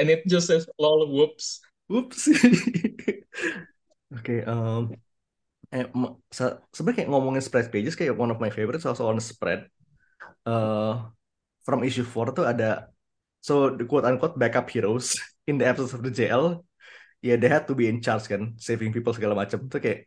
and 0.00 0.08
it 0.08 0.24
just 0.24 0.48
says 0.48 0.64
lol 0.80 1.04
whoops. 1.12 1.60
Whoops. 1.92 2.32
Oke, 4.16 4.40
um, 4.48 4.96
eh, 5.68 5.84
se- 6.32 6.56
sebenarnya 6.72 7.04
kayak 7.04 7.10
ngomongin 7.12 7.44
spread 7.44 7.68
pages 7.68 7.92
kayak 7.92 8.16
one 8.16 8.32
of 8.32 8.40
my 8.40 8.48
favorites 8.48 8.88
also 8.88 9.04
on 9.12 9.20
spread. 9.20 9.68
Uh, 10.48 11.04
from 11.68 11.84
issue 11.84 12.06
4 12.06 12.32
tuh 12.32 12.46
ada 12.46 12.88
so 13.42 13.74
the 13.74 13.82
quote 13.82 14.06
unquote 14.06 14.38
backup 14.38 14.70
heroes 14.70 15.18
in 15.50 15.60
the 15.60 15.68
episodes 15.68 15.92
of 15.92 16.00
the 16.00 16.14
JL. 16.14 16.64
Ya 17.24 17.34
they 17.40 17.48
had 17.48 17.64
to 17.66 17.74
be 17.74 17.88
in 17.88 18.04
charge 18.04 18.28
kan, 18.28 18.54
saving 18.60 18.92
people 18.92 19.12
segala 19.16 19.34
macam. 19.34 19.66
Itu 19.66 19.78
kayak 19.80 20.06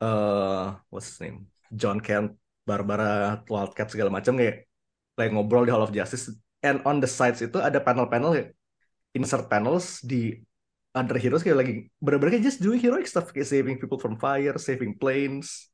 uh, 0.00 0.76
what's 0.92 1.12
his 1.12 1.18
name? 1.20 1.48
John 1.72 1.98
Kent, 1.98 2.36
Barbara, 2.62 3.42
Wildcat 3.48 3.90
segala 3.90 4.12
macam 4.12 4.38
kayak 4.38 4.66
like 5.16 5.32
ngobrol 5.32 5.64
di 5.64 5.72
Hall 5.72 5.84
of 5.84 5.94
Justice. 5.94 6.32
And 6.60 6.82
on 6.84 6.98
the 6.98 7.10
sides 7.10 7.40
itu 7.44 7.58
ada 7.60 7.78
panel-panel 7.78 8.30
kayak 8.32 8.50
insert 9.16 9.48
panels 9.48 10.02
di 10.04 10.40
other 10.96 11.20
heroes 11.20 11.44
kayak 11.44 11.60
lagi 11.60 11.72
bener-bener 12.00 12.36
kayak 12.36 12.46
just 12.48 12.60
doing 12.64 12.80
heroic 12.80 13.04
stuff 13.04 13.28
kayak 13.32 13.48
saving 13.48 13.76
people 13.76 14.00
from 14.00 14.16
fire, 14.16 14.56
saving 14.56 14.96
planes, 14.96 15.68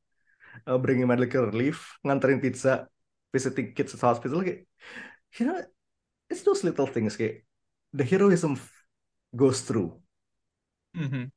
uh, 0.67 0.75
bringing 0.75 1.07
medical 1.07 1.47
relief, 1.47 1.95
nganterin 2.03 2.43
pizza, 2.43 2.87
visiting 3.31 3.71
kids 3.71 3.95
at 3.95 4.03
hospital 4.03 4.43
kayak 4.43 4.67
you 5.39 5.47
know 5.47 5.57
it's 6.27 6.43
those 6.43 6.61
little 6.67 6.85
things 6.85 7.15
kayak 7.15 7.47
the 7.95 8.03
heroism 8.03 8.59
goes 9.31 9.63
through. 9.63 10.02
Mhm. 10.95 11.31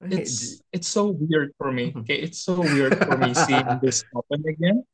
Kayak 0.00 0.20
It's 0.20 0.60
it's 0.72 0.88
so 0.88 1.08
weird 1.12 1.56
for 1.56 1.72
me. 1.72 1.92
Mhm. 1.92 2.04
Okay, 2.04 2.20
it's 2.20 2.44
so 2.44 2.60
weird 2.60 3.00
for 3.00 3.16
me 3.16 3.32
seeing 3.32 3.80
this 3.84 4.04
happen 4.12 4.42
again. 4.44 4.84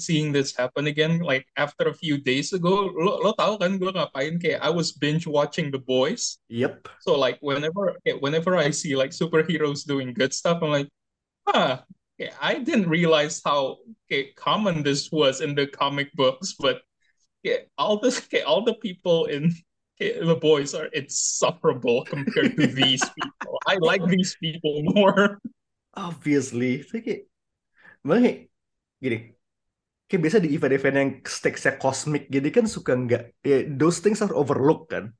Seeing 0.00 0.32
this 0.32 0.56
happen 0.56 0.88
again, 0.88 1.20
like 1.20 1.44
after 1.60 1.92
a 1.92 1.94
few 1.94 2.16
days 2.16 2.56
ago, 2.56 2.88
lo, 2.96 3.20
lo 3.20 3.36
tahu 3.36 3.60
kan 3.60 3.76
gue 3.76 3.92
ngapain? 3.92 4.40
Kayak 4.40 4.64
I 4.64 4.72
was 4.72 4.96
binge 4.96 5.28
watching 5.28 5.68
The 5.68 5.78
Boys. 5.78 6.40
Yep. 6.48 6.88
So 7.04 7.12
like 7.12 7.36
whenever 7.44 7.92
okay, 8.00 8.16
whenever 8.16 8.56
I 8.56 8.72
see 8.72 8.96
like 8.96 9.12
superheroes 9.12 9.84
doing 9.84 10.16
good 10.16 10.32
stuff, 10.32 10.64
I'm 10.64 10.72
like, 10.72 10.88
huh, 11.44 11.84
okay, 12.16 12.32
I 12.40 12.58
didn't 12.64 12.88
realize 12.88 13.44
how 13.44 13.84
okay, 14.08 14.32
common 14.34 14.80
this 14.80 15.12
was 15.12 15.44
in 15.44 15.54
the 15.54 15.68
comic 15.68 16.08
books, 16.16 16.56
but 16.56 16.80
kayak 17.44 17.68
all 17.76 18.00
the 18.00 18.10
kayak 18.32 18.48
all 18.48 18.64
the 18.64 18.80
people 18.80 19.28
in 19.28 19.52
the 19.98 20.36
boys 20.40 20.74
are 20.74 20.86
insufferable 20.92 22.04
compared 22.04 22.56
to 22.56 22.66
these 22.66 23.10
people. 23.16 23.58
I 23.66 23.76
like 23.80 24.04
these 24.04 24.36
people 24.36 24.82
more. 24.84 25.40
Obviously, 25.96 26.84
Tapi 26.84 27.00
kayak, 27.00 27.20
malah 28.04 28.20
kayak 28.28 28.38
gini, 29.00 29.18
kayak 30.08 30.20
biasa 30.24 30.38
di 30.44 30.50
event-event 30.56 30.96
yang 31.00 31.10
stakesnya 31.24 31.74
cosmic 31.80 32.28
gini 32.28 32.48
kan 32.52 32.66
suka 32.68 32.92
nggak, 32.94 33.22
ya 33.42 33.64
those 33.80 34.04
things 34.04 34.20
are 34.20 34.32
overlooked 34.36 34.92
kan. 34.92 35.16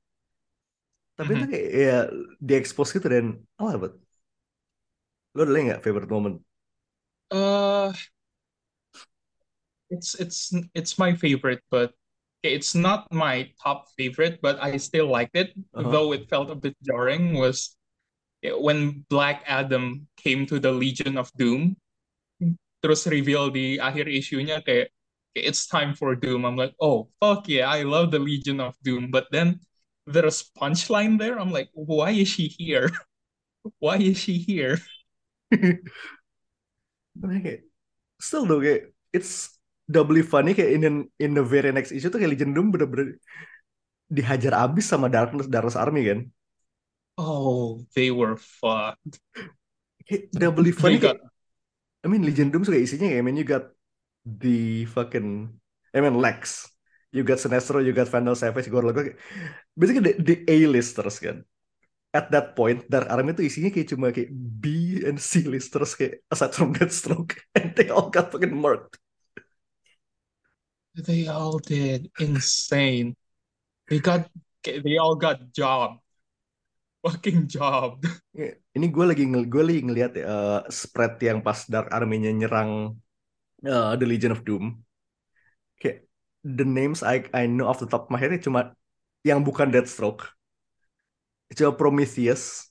Tapi 1.17 1.31
itu 1.33 1.45
Mhm. 1.45 1.51
kayak 1.51 1.67
ya 1.73 1.95
di-expose 2.47 2.89
gitu 2.95 3.07
dan, 3.09 3.25
oh 3.57 3.73
but 3.81 3.93
lo 5.35 5.41
ada 5.43 5.59
nggak 5.65 5.83
favorite 5.85 6.11
moment? 6.13 6.37
Uh, 7.31 7.93
it's 9.89 10.15
it's 10.15 10.53
it's 10.73 10.97
my 10.99 11.15
favorite, 11.15 11.61
but 11.69 11.93
it's 12.53 12.75
not 12.75 13.07
my 13.11 13.51
top 13.61 13.89
favorite, 13.97 14.39
but 14.41 14.61
I 14.61 14.77
still 14.77 15.07
liked 15.07 15.35
it, 15.35 15.51
Uh-huh. 15.75 15.89
though 15.91 16.09
it 16.13 16.29
felt 16.29 16.49
a 16.49 16.55
bit 16.55 16.75
jarring, 16.83 17.35
was 17.35 17.75
when 18.43 19.03
Black 19.09 19.43
Adam 19.47 20.07
came 20.15 20.45
to 20.47 20.59
the 20.59 20.71
Legion 20.71 21.17
of 21.17 21.31
Doom, 21.35 21.75
terus 22.83 23.07
reveal 23.09 23.49
di 23.49 23.81
akhir 23.81 24.07
isunya 24.07 24.61
kayak 24.63 24.93
it's 25.37 25.67
time 25.67 25.93
for 25.93 26.15
Doom. 26.15 26.45
I'm 26.45 26.57
like, 26.57 26.73
oh 26.81 27.09
fuck 27.21 27.45
yeah, 27.49 27.69
I 27.69 27.83
love 27.83 28.09
the 28.13 28.21
Legion 28.21 28.61
of 28.61 28.73
Doom. 28.81 29.09
But 29.11 29.29
then 29.29 29.59
there's 30.05 30.49
punchline 30.57 31.17
there. 31.19 31.37
I'm 31.37 31.51
like, 31.51 31.69
why 31.73 32.11
is 32.13 32.29
she 32.29 32.47
here? 32.47 32.89
Why 33.83 33.99
is 33.99 34.15
she 34.15 34.39
here? 34.39 34.79
Kayak, 37.17 37.67
still 38.21 38.47
though 38.47 38.63
it's 39.11 39.56
doubly 39.87 40.21
funny 40.21 40.51
kayak 40.51 40.71
in, 40.75 41.07
in 41.15 41.31
the 41.31 41.41
very 41.41 41.71
next 41.71 41.95
issue 41.95 42.11
tuh 42.11 42.19
kayak 42.19 42.35
Legion 42.35 42.51
Doom 42.51 42.75
bener-bener 42.75 43.15
dihajar 44.11 44.55
abis 44.55 44.91
sama 44.91 45.07
Darkness, 45.07 45.47
Darkness 45.47 45.79
Army 45.79 46.11
kan. 46.11 46.19
Oh, 47.17 47.81
they 47.95 48.11
were 48.11 48.35
fucked. 48.37 49.23
Kayak 50.03 50.31
doubly 50.35 50.75
funny 50.75 50.99
got 50.99 51.17
kayak, 51.17 51.23
I 52.03 52.07
mean 52.11 52.23
Legion 52.23 52.51
Doom 52.51 52.67
suka 52.67 52.77
isinya 52.77 53.07
kayak, 53.07 53.23
I 53.23 53.25
mean 53.25 53.39
you 53.39 53.47
got 53.47 53.71
the 54.27 54.85
fucking, 54.91 55.55
I 55.95 56.03
mean 56.03 56.19
Lex, 56.19 56.67
you 57.15 57.23
got 57.23 57.39
Sinestro, 57.39 57.79
you 57.79 57.95
got 57.95 58.11
Vandal 58.11 58.35
Savage, 58.35 58.67
Gorilla, 58.67 58.91
kayak, 58.91 59.15
basically 59.73 60.03
the, 60.03 60.13
the 60.19 60.35
A-listers 60.45 61.17
kan. 61.23 61.47
At 62.15 62.31
that 62.31 62.55
point, 62.55 62.87
Dark 62.87 63.11
Army 63.11 63.35
tuh 63.35 63.47
isinya 63.47 63.71
kayak 63.71 63.91
cuma 63.91 64.15
kayak 64.15 64.31
B 64.31 64.97
and 65.03 65.19
C 65.19 65.43
listers 65.43 65.95
kayak 65.95 66.23
aside 66.31 66.55
from 66.55 66.71
Deathstroke, 66.71 67.35
and 67.57 67.75
they 67.75 67.91
all 67.91 68.11
got 68.11 68.31
fucking 68.31 68.55
murked. 68.55 68.99
They 71.05 71.27
all 71.29 71.61
did 71.61 72.09
insane. 72.17 73.15
They 73.87 73.99
got 74.01 74.27
they 74.65 74.97
all 74.97 75.15
got 75.15 75.53
job. 75.53 76.01
Fucking 77.05 77.47
job. 77.47 78.03
Ini 78.73 78.85
gue 78.89 79.05
lagi 79.05 79.23
gue 79.29 79.63
lagi 79.63 79.81
ngeliat 79.85 80.11
ya, 80.17 80.25
eh, 80.27 80.59
spread 80.67 81.21
yang 81.23 81.39
pas 81.45 81.63
Dark 81.69 81.87
Army-nya 81.93 82.33
nyerang 82.33 82.97
eh, 83.63 83.93
The 83.95 84.05
Legion 84.05 84.33
of 84.33 84.43
Doom. 84.43 84.75
Kayak 85.77 86.09
the 86.41 86.65
names 86.65 87.05
I 87.05 87.29
I 87.31 87.45
know 87.45 87.69
off 87.69 87.79
the 87.79 87.87
top 87.87 88.09
of 88.09 88.11
my 88.11 88.19
head 88.19 88.33
cuma 88.41 88.73
yang 89.21 89.45
bukan 89.45 89.69
Deathstroke. 89.71 90.25
Cuma 91.55 91.71
Prometheus, 91.71 92.67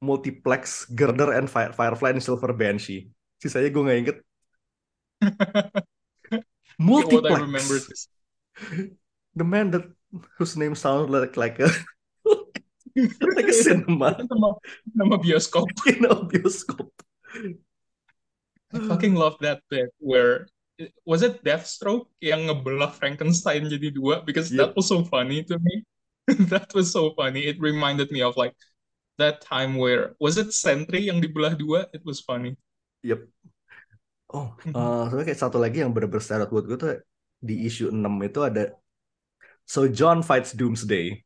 Multiplex, 0.00 0.88
Girder, 0.88 1.36
and 1.36 1.44
Fire, 1.50 1.76
Firefly, 1.76 2.16
and 2.16 2.24
Silver 2.24 2.56
Banshee. 2.56 3.12
Sisanya 3.36 3.68
gue 3.68 3.82
nggak 3.84 3.98
inget. 4.00 4.18
what 6.78 7.26
I 7.26 7.34
remember 7.40 7.74
Multiplex, 7.74 7.90
is 7.90 8.08
the 9.34 9.44
man 9.44 9.70
that 9.72 9.84
whose 10.38 10.56
name 10.56 10.74
sounds 10.74 11.10
like 11.10 11.36
like 11.36 11.58
a 11.60 11.70
like 13.34 13.48
a 13.50 13.52
cinema 13.52 14.14
nama, 14.30 14.48
nama 14.94 15.16
bioskop. 15.18 15.66
in 15.86 16.04
a 16.06 16.14
bioskop. 16.14 16.90
I 18.74 18.78
fucking 18.90 19.14
love 19.14 19.38
that 19.40 19.62
bit 19.70 19.90
where 19.98 20.46
was 21.06 21.22
it 21.22 21.42
Deathstroke 21.46 22.10
yang 22.18 22.50
ngebelah 22.50 22.90
Frankenstein 22.90 23.70
jadi 23.70 23.94
dua 23.94 24.22
because 24.26 24.50
Yep. 24.50 24.58
that 24.58 24.70
was 24.74 24.90
so 24.90 25.06
funny 25.06 25.46
to 25.46 25.58
me. 25.62 25.86
that 26.50 26.72
was 26.74 26.90
so 26.90 27.14
funny. 27.14 27.46
It 27.46 27.60
reminded 27.62 28.10
me 28.10 28.22
of 28.22 28.34
like 28.34 28.54
that 29.18 29.38
time 29.42 29.78
where 29.78 30.18
was 30.18 30.38
it 30.38 30.50
Sentry 30.50 31.06
yang 31.06 31.22
dibelah 31.22 31.54
dua? 31.54 31.86
It 31.94 32.02
was 32.02 32.18
funny. 32.18 32.58
Yep. 33.06 33.30
Oh, 34.36 34.46
Mhm. 34.66 34.74
eh 34.76 35.00
sebenarnya 35.06 35.26
kayak 35.30 35.42
satu 35.44 35.58
lagi 35.64 35.76
yang 35.82 35.90
bener-bener 35.94 36.24
standout 36.26 36.50
buat 36.54 36.64
gue 36.70 36.78
tuh 36.82 36.90
di 37.48 37.54
issue 37.68 37.88
6 37.96 38.14
itu 38.28 38.40
ada 38.48 38.60
So 39.66 39.88
John 39.88 40.22
fights 40.22 40.52
Doomsday. 40.52 41.24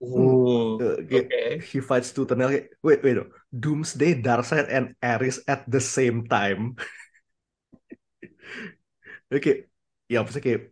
Oh, 0.00 0.78
Eh, 0.80 0.96
kayak 1.10 1.26
okay. 1.26 1.58
he 1.58 1.78
fights 1.82 2.14
two 2.14 2.22
nail 2.38 2.48
kayak 2.54 2.66
wait 2.86 3.00
wait 3.02 3.16
no. 3.18 3.24
Doomsday, 3.50 4.14
Darkseid, 4.22 4.70
and 4.70 4.94
Ares 5.02 5.42
at 5.50 5.66
the 5.66 5.80
same 5.82 6.26
time. 6.30 6.78
Oke, 9.34 9.50
ya 10.10 10.16
maksudnya 10.22 10.44
kayak 10.48 10.62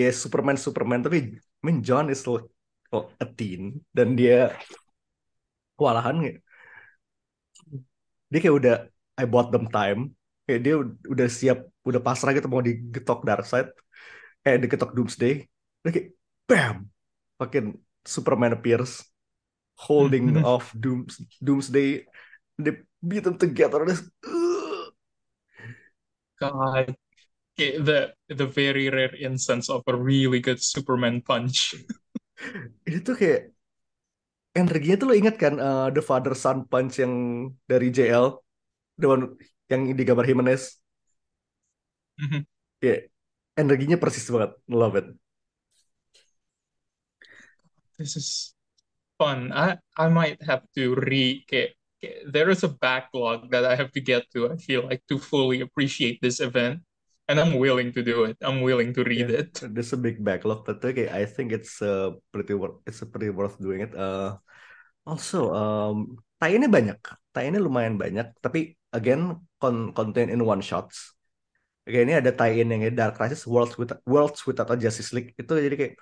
ya 0.00 0.06
Superman 0.22 0.58
Superman 0.66 1.00
tapi 1.06 1.18
I 1.38 1.62
mean 1.66 1.78
John 1.86 2.06
is 2.12 2.18
still 2.22 2.38
oh, 2.94 3.04
a 3.22 3.26
teen 3.38 3.62
dan 3.96 4.08
dia 4.18 4.54
kewalahan 5.76 6.16
kayak 6.22 6.38
dia 8.30 8.38
kayak 8.42 8.56
udah 8.60 8.74
I 9.18 9.26
bought 9.26 9.50
them 9.50 9.66
time. 9.68 10.14
Kayak 10.46 10.60
dia 10.64 10.74
ud- 10.80 11.02
udah 11.04 11.28
siap 11.28 11.58
udah 11.84 12.00
pasrah 12.00 12.32
gitu 12.32 12.48
mau 12.48 12.62
digetok 12.62 13.26
Darkseid 13.26 13.68
eh 14.46 14.56
digetok 14.56 14.94
Doomsday. 14.94 15.44
Dia 15.82 15.90
kayak 15.90 16.08
bam! 16.48 16.76
Fucking 17.36 17.76
Superman 18.06 18.56
appears 18.56 19.04
holding 19.78 20.40
off 20.42 20.72
Dooms 20.74 21.20
Doomsday. 21.42 22.06
They 22.58 22.82
beat 23.02 23.22
them 23.26 23.36
together. 23.36 23.84
This-. 23.84 24.06
God. 26.38 26.94
The 27.58 28.14
the 28.30 28.46
very 28.46 28.86
rare 28.86 29.14
instance 29.18 29.66
of 29.66 29.82
a 29.90 29.94
really 29.98 30.38
good 30.38 30.62
Superman 30.62 31.26
punch. 31.26 31.74
ini 32.86 32.98
tuh 33.02 33.18
kayak 33.18 33.50
energinya 34.54 34.94
tuh 34.94 35.06
lo 35.10 35.14
inget 35.18 35.36
kan 35.38 35.58
eh, 35.58 35.88
The 35.90 36.02
Father 36.02 36.38
Son 36.38 36.66
Punch 36.70 37.02
yang 37.02 37.14
dari 37.66 37.90
JL 37.90 38.38
one 39.06 39.24
yang 39.70 39.82
digambar 39.98 40.24
Jimenez 40.26 40.80
Mhm. 42.18 42.46
ya 42.86 42.94
energinya 43.62 43.96
persis 44.02 44.26
banget 44.34 44.52
love 44.80 44.94
it 45.00 45.06
This 47.98 48.16
is 48.16 48.54
fun. 49.18 49.52
I 49.52 49.78
I 49.98 50.08
might 50.08 50.42
have 50.44 50.62
to 50.76 50.94
re 50.96 51.44
okay, 51.46 51.74
okay, 52.02 52.22
there 52.26 52.50
is 52.50 52.64
a 52.64 52.68
backlog 52.70 53.50
that 53.52 53.64
I 53.64 53.76
have 53.76 53.92
to 53.94 54.00
get 54.02 54.30
to, 54.34 54.50
I 54.52 54.56
feel 54.56 54.84
like, 54.86 55.02
to 55.08 55.18
fully 55.18 55.60
appreciate 55.62 56.20
this 56.22 56.40
event. 56.40 56.82
And 57.28 57.40
I'm 57.40 57.58
willing 57.58 57.92
to 57.94 58.02
do 58.02 58.24
it. 58.24 58.38
I'm 58.42 58.62
willing 58.62 58.94
to 58.94 59.04
read 59.04 59.30
Yeah, 59.30 59.32
it. 59.32 59.64
there's 59.74 59.92
a 59.92 60.00
big 60.00 60.22
backlog, 60.24 60.64
but 60.66 60.84
okay, 60.84 61.08
I 61.10 61.24
think 61.26 61.50
it's 61.52 61.82
uh, 61.82 62.14
pretty 62.32 62.54
worth 62.54 62.78
it's 62.86 63.02
a 63.02 63.06
pretty 63.10 63.30
worth 63.30 63.58
doing 63.58 63.80
it. 63.82 63.92
Uh, 63.96 64.38
also, 65.06 65.50
um, 65.54 65.96
tie-in-nya 66.40 66.70
banyak, 66.70 66.98
tie-in-nya 67.34 67.62
lumayan 67.62 67.98
banyak, 67.98 68.30
tapi 68.44 68.77
again 68.92 69.36
con 69.60 69.92
contain 69.96 70.28
in 70.30 70.40
one 70.44 70.62
shots. 70.62 71.18
Oke, 71.88 72.04
ini 72.04 72.12
ada 72.12 72.28
tie-in 72.36 72.68
yang 72.68 72.82
Dark 72.92 73.16
Crisis 73.16 73.48
Worlds 73.48 73.72
with 73.80 73.96
Worlds 74.04 74.44
Without 74.44 74.68
a 74.68 74.76
Justice 74.76 75.08
League 75.16 75.32
itu 75.40 75.52
jadi 75.56 75.72
kayak 75.80 75.94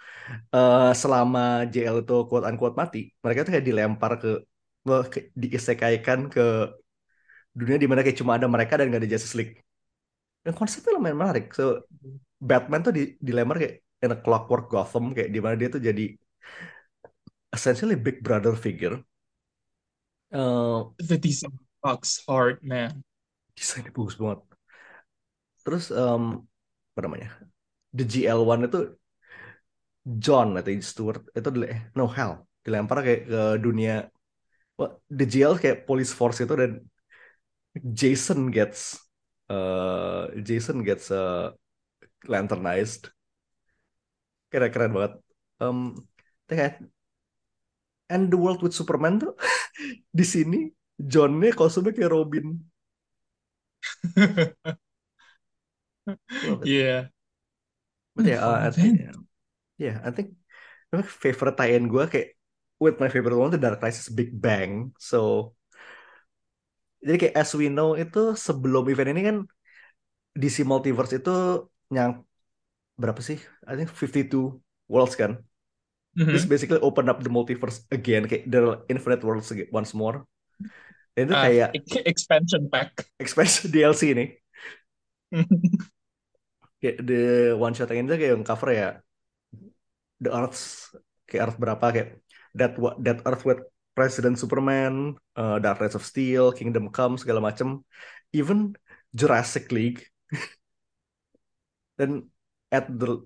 eh, 0.51 0.91
selama 0.99 1.63
JL 1.71 2.03
itu 2.03 2.17
quote 2.27 2.43
unquote 2.43 2.75
mati, 2.75 3.15
mereka 3.23 3.47
tuh 3.47 3.55
kayak 3.55 3.67
dilempar 3.71 4.13
ke, 4.19 4.31
ke 5.13 5.19
diisekaikan 5.39 6.27
ke 6.27 6.75
dunia 7.55 7.79
di 7.79 7.87
mana 7.87 8.03
kayak 8.03 8.19
cuma 8.19 8.35
ada 8.35 8.51
mereka 8.51 8.75
dan 8.83 8.91
gak 8.91 9.01
ada 9.07 9.11
Justice 9.15 9.37
League. 9.39 9.55
Dan 10.43 10.59
konsepnya 10.59 10.99
lumayan 10.99 11.19
menarik. 11.23 11.55
So 11.55 11.87
Batman 12.43 12.83
tuh 12.83 12.93
di, 12.99 13.03
dilempar 13.23 13.57
kayak 13.63 13.75
in 14.03 14.11
a 14.11 14.19
clockwork 14.19 14.67
Gotham 14.67 15.15
kayak 15.15 15.31
di 15.31 15.39
mana 15.39 15.55
dia 15.55 15.71
tuh 15.71 15.79
jadi 15.79 16.19
essentially 17.55 17.95
big 17.95 18.27
brother 18.27 18.59
figure. 18.59 18.99
Eh 20.35 20.79
The 20.99 21.17
design 21.23 21.66
fucks 21.87 22.27
hard, 22.27 22.59
man. 22.67 23.07
desainnya 23.55 23.95
bagus 23.95 24.19
banget. 24.19 24.43
Terus 25.63 25.85
em, 25.95 26.43
apa 26.91 27.01
namanya? 27.07 27.31
The 27.95 28.05
GL1 28.05 28.67
itu 28.67 28.79
John 30.07 30.59
atau 30.59 30.71
Stewart 30.83 31.23
itu 31.39 31.49
eh, 31.67 31.81
no 31.99 32.07
hell 32.11 32.47
dilempar 32.63 33.03
kayak 33.07 33.23
ke 33.31 33.43
dunia 33.63 33.95
Wah, 34.79 34.93
The 35.19 35.25
GL 35.33 35.55
kayak 35.63 35.79
police 35.89 36.13
force 36.19 36.39
itu 36.45 36.55
dan 36.55 36.73
Jason 38.01 38.51
gets 38.51 38.99
eh, 39.51 40.25
Jason 40.43 40.83
gets 40.87 41.11
eh, 41.11 41.51
lanternized 42.27 43.11
keren 44.51 44.71
keren 44.75 44.93
banget 44.97 45.13
kayak 46.49 46.79
and 48.11 48.31
the 48.31 48.39
world 48.39 48.63
with 48.63 48.75
Superman 48.75 49.19
tuh 49.19 49.35
di 50.19 50.25
sini 50.25 50.71
Johnnya 51.13 51.51
kostumnya 51.59 51.93
kayak 51.97 52.13
Robin 52.17 52.47
it. 56.35 56.61
Yeah. 56.65 57.07
A 58.19 58.23
yeah, 58.23 58.41
uh, 58.45 58.59
I 58.67 58.71
think 58.71 59.01
yeah, 59.79 60.01
I 60.05 60.11
think 60.11 60.35
my 60.93 61.03
favorite 61.03 61.57
tie-in 61.59 61.89
gue 61.93 62.05
kayak 62.13 62.29
with 62.81 62.97
my 63.03 63.09
favorite 63.13 63.37
one 63.37 63.53
tuh 63.55 63.61
Dark 63.61 63.81
Crisis 63.81 64.09
Big 64.13 64.31
Bang. 64.33 64.93
So 65.01 65.53
jadi 67.05 67.17
kayak 67.21 67.35
as 67.41 67.51
we 67.59 67.67
know 67.77 67.95
itu 67.95 68.19
sebelum 68.47 68.83
event 68.93 69.09
ini 69.15 69.23
kan 69.29 69.37
DC 70.41 70.59
Multiverse 70.71 71.13
itu 71.21 71.31
yang 71.97 72.11
berapa 73.01 73.21
sih? 73.29 73.39
I 73.71 73.75
think 73.79 73.91
52 73.93 74.45
worlds 74.93 75.17
kan. 75.21 75.33
This 76.33 76.45
Mhm. 76.45 76.51
basically 76.53 76.81
open 76.83 77.07
up 77.13 77.19
the 77.25 77.31
multiverse 77.31 77.79
again 77.93 78.25
kayak 78.31 78.45
the 78.53 78.83
infinite 78.93 79.23
worlds 79.27 79.51
again, 79.55 79.69
once 79.73 79.93
more. 79.95 80.27
Itu 81.17 81.33
Ah, 81.33 81.45
kayak 81.49 81.69
ex- 81.73 82.05
expansion 82.13 82.63
pack. 82.69 82.93
expansion 83.17 83.67
DLC 83.75 84.03
nih. 84.13 84.29
Kayak 86.81 86.97
the 87.09 87.17
one 87.57 87.73
shot 87.75 87.89
yang 87.91 88.05
ini 88.05 88.09
tuh 88.13 88.19
kayak 88.21 88.33
yang 88.37 88.45
cover 88.49 88.69
ya 88.81 88.89
The 90.23 90.31
Earths 90.33 90.63
kayak 91.29 91.43
Earth 91.53 91.59
berapa 91.61 91.87
kayak 91.95 92.09
that 92.57 92.73
that 93.05 93.19
Earth 93.29 93.45
with 93.45 93.61
President 93.97 94.37
Superman, 94.37 95.17
uh, 95.41 95.57
Dark 95.57 95.81
Knights 95.81 95.97
of 95.97 96.05
Steel, 96.05 96.53
Kingdom 96.53 96.93
Come 96.93 97.17
segala 97.17 97.41
macem, 97.41 97.81
even 98.37 98.77
Jurassic 99.17 99.73
League. 99.73 100.05
Dan 101.99 102.29
at 102.73 102.87
the 102.93 103.25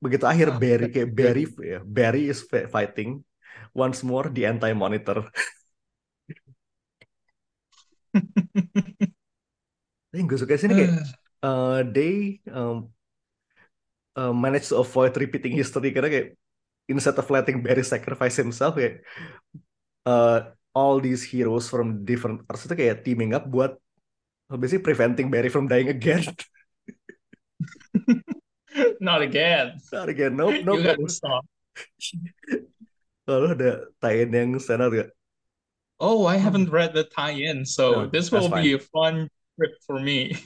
begitu 0.00 0.24
akhir 0.28 0.48
Ah, 0.52 0.58
Barry 0.60 0.86
kayak. 0.94 1.08
Barry 1.16 1.42
ya 1.64 1.80
Barry 1.84 2.22
is 2.32 2.40
fi- 2.48 2.68
fighting 2.68 3.20
once 3.76 4.00
more 4.04 4.28
the 4.32 4.44
Anti 4.48 4.72
Monitor. 4.76 5.24
Yang 10.16 10.26
gue 10.32 10.38
suka 10.40 10.56
sini 10.56 10.74
kayak 10.74 10.92
uh, 11.44 11.84
they 11.84 12.40
um, 12.48 12.88
uh, 14.16 14.32
manage 14.32 14.72
to 14.72 14.80
avoid 14.80 15.12
repeating 15.20 15.52
history 15.52 15.92
karena 15.92 16.08
kayak 16.08 16.28
instead 16.88 17.18
of 17.18 17.28
letting 17.28 17.60
Barry 17.60 17.84
sacrifice 17.84 18.40
himself 18.40 18.78
kayak 18.78 19.04
uh, 20.08 20.40
all 20.72 21.00
these 21.00 21.24
heroes 21.24 21.68
from 21.68 22.04
different 22.04 22.40
Earths 22.48 22.64
itu 22.64 22.76
kayak 22.76 23.04
teaming 23.04 23.34
up 23.36 23.44
buat 23.48 23.76
basically 24.54 24.86
preventing 24.86 25.28
Barry 25.28 25.50
from 25.50 25.66
dying 25.66 25.90
again. 25.90 26.22
Not 29.00 29.24
again. 29.24 29.80
Not 29.92 30.08
again, 30.08 30.36
nope, 30.36 30.62
nope, 30.62 30.80
You 30.80 30.84
gotta 30.94 31.08
stop. 31.08 31.44
Lalu 33.26 33.46
ada 33.58 33.70
tie-in 33.98 34.30
yang 34.30 34.54
standar 34.62 34.92
gak? 34.92 35.10
Oh, 35.96 36.28
I 36.28 36.36
haven't 36.36 36.68
read 36.68 36.92
the 36.92 37.08
tie-in, 37.08 37.64
so 37.64 38.04
No, 38.04 38.06
this 38.12 38.28
will 38.28 38.52
be 38.52 38.76
a 38.76 38.82
fun 38.82 39.32
trip 39.56 39.80
for 39.88 39.96
me. 39.96 40.36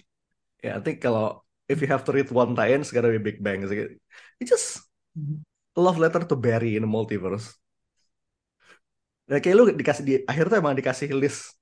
Ya, 0.61 0.77
I 0.77 0.81
think 0.85 1.01
kalau 1.01 1.41
if 1.67 1.81
you 1.81 1.89
have 1.89 2.05
to 2.05 2.13
read 2.13 2.29
one 2.29 2.53
tie-in, 2.53 2.85
it's 2.85 2.93
gotta 2.95 3.11
be 3.11 3.19
Big 3.19 3.41
Bang. 3.41 3.65
It's 3.65 3.73
like, 3.73 3.97
It's 4.39 4.53
just 4.53 4.85
a 5.75 5.81
love 5.81 5.99
letter 5.99 6.23
to 6.23 6.37
Barry 6.37 6.77
in 6.77 6.85
the 6.85 6.91
multiverse. 6.91 7.57
Ya, 9.31 9.39
kayak 9.39 9.57
lu 9.57 9.65
dikasih 9.73 10.03
di 10.03 10.15
akhir 10.27 10.51
tuh 10.51 10.59
emang 10.59 10.75
dikasih 10.75 11.15
list 11.15 11.55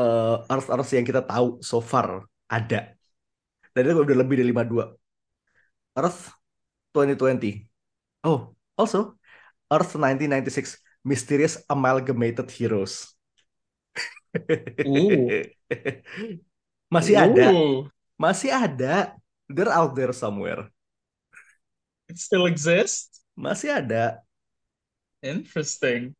uh, 0.00 0.44
Earth-Earth 0.48 0.90
yang 0.96 1.04
kita 1.04 1.20
tahu 1.24 1.60
so 1.60 1.80
far 1.80 2.24
ada. 2.48 2.96
Dan 3.76 3.82
itu 3.92 4.00
udah 4.02 4.16
lebih 4.16 4.40
dari 4.40 4.48
52. 4.52 4.96
Earth 5.96 6.32
2020. 6.92 7.68
Oh, 8.24 8.56
also 8.76 9.20
Earth 9.68 10.00
1996 10.00 10.85
Mysterious 11.06 11.62
Amalgamated 11.70 12.50
Heroes. 12.50 13.14
Masih 16.86 17.18
ada, 17.18 17.50
masih 18.14 18.50
ada. 18.54 19.14
They're 19.50 19.70
out 19.70 19.94
there 19.98 20.14
somewhere. 20.14 20.70
it 22.06 22.18
still 22.18 22.46
exists? 22.46 23.22
Masih 23.34 23.82
ada. 23.82 24.22
Interesting. 25.22 26.14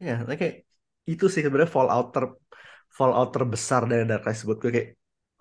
Ya, 0.00 0.24
nah 0.24 0.34
kayak 0.34 0.64
itu 1.06 1.28
sih 1.28 1.44
sebenarnya 1.44 1.70
fallout 1.70 2.10
ter 2.16 2.24
fallout 2.92 3.30
terbesar 3.32 3.84
dari 3.86 4.04
Dark 4.08 4.24
Crisis 4.24 4.48
buat 4.48 4.58
gue 4.58 4.72
kayak 4.72 4.90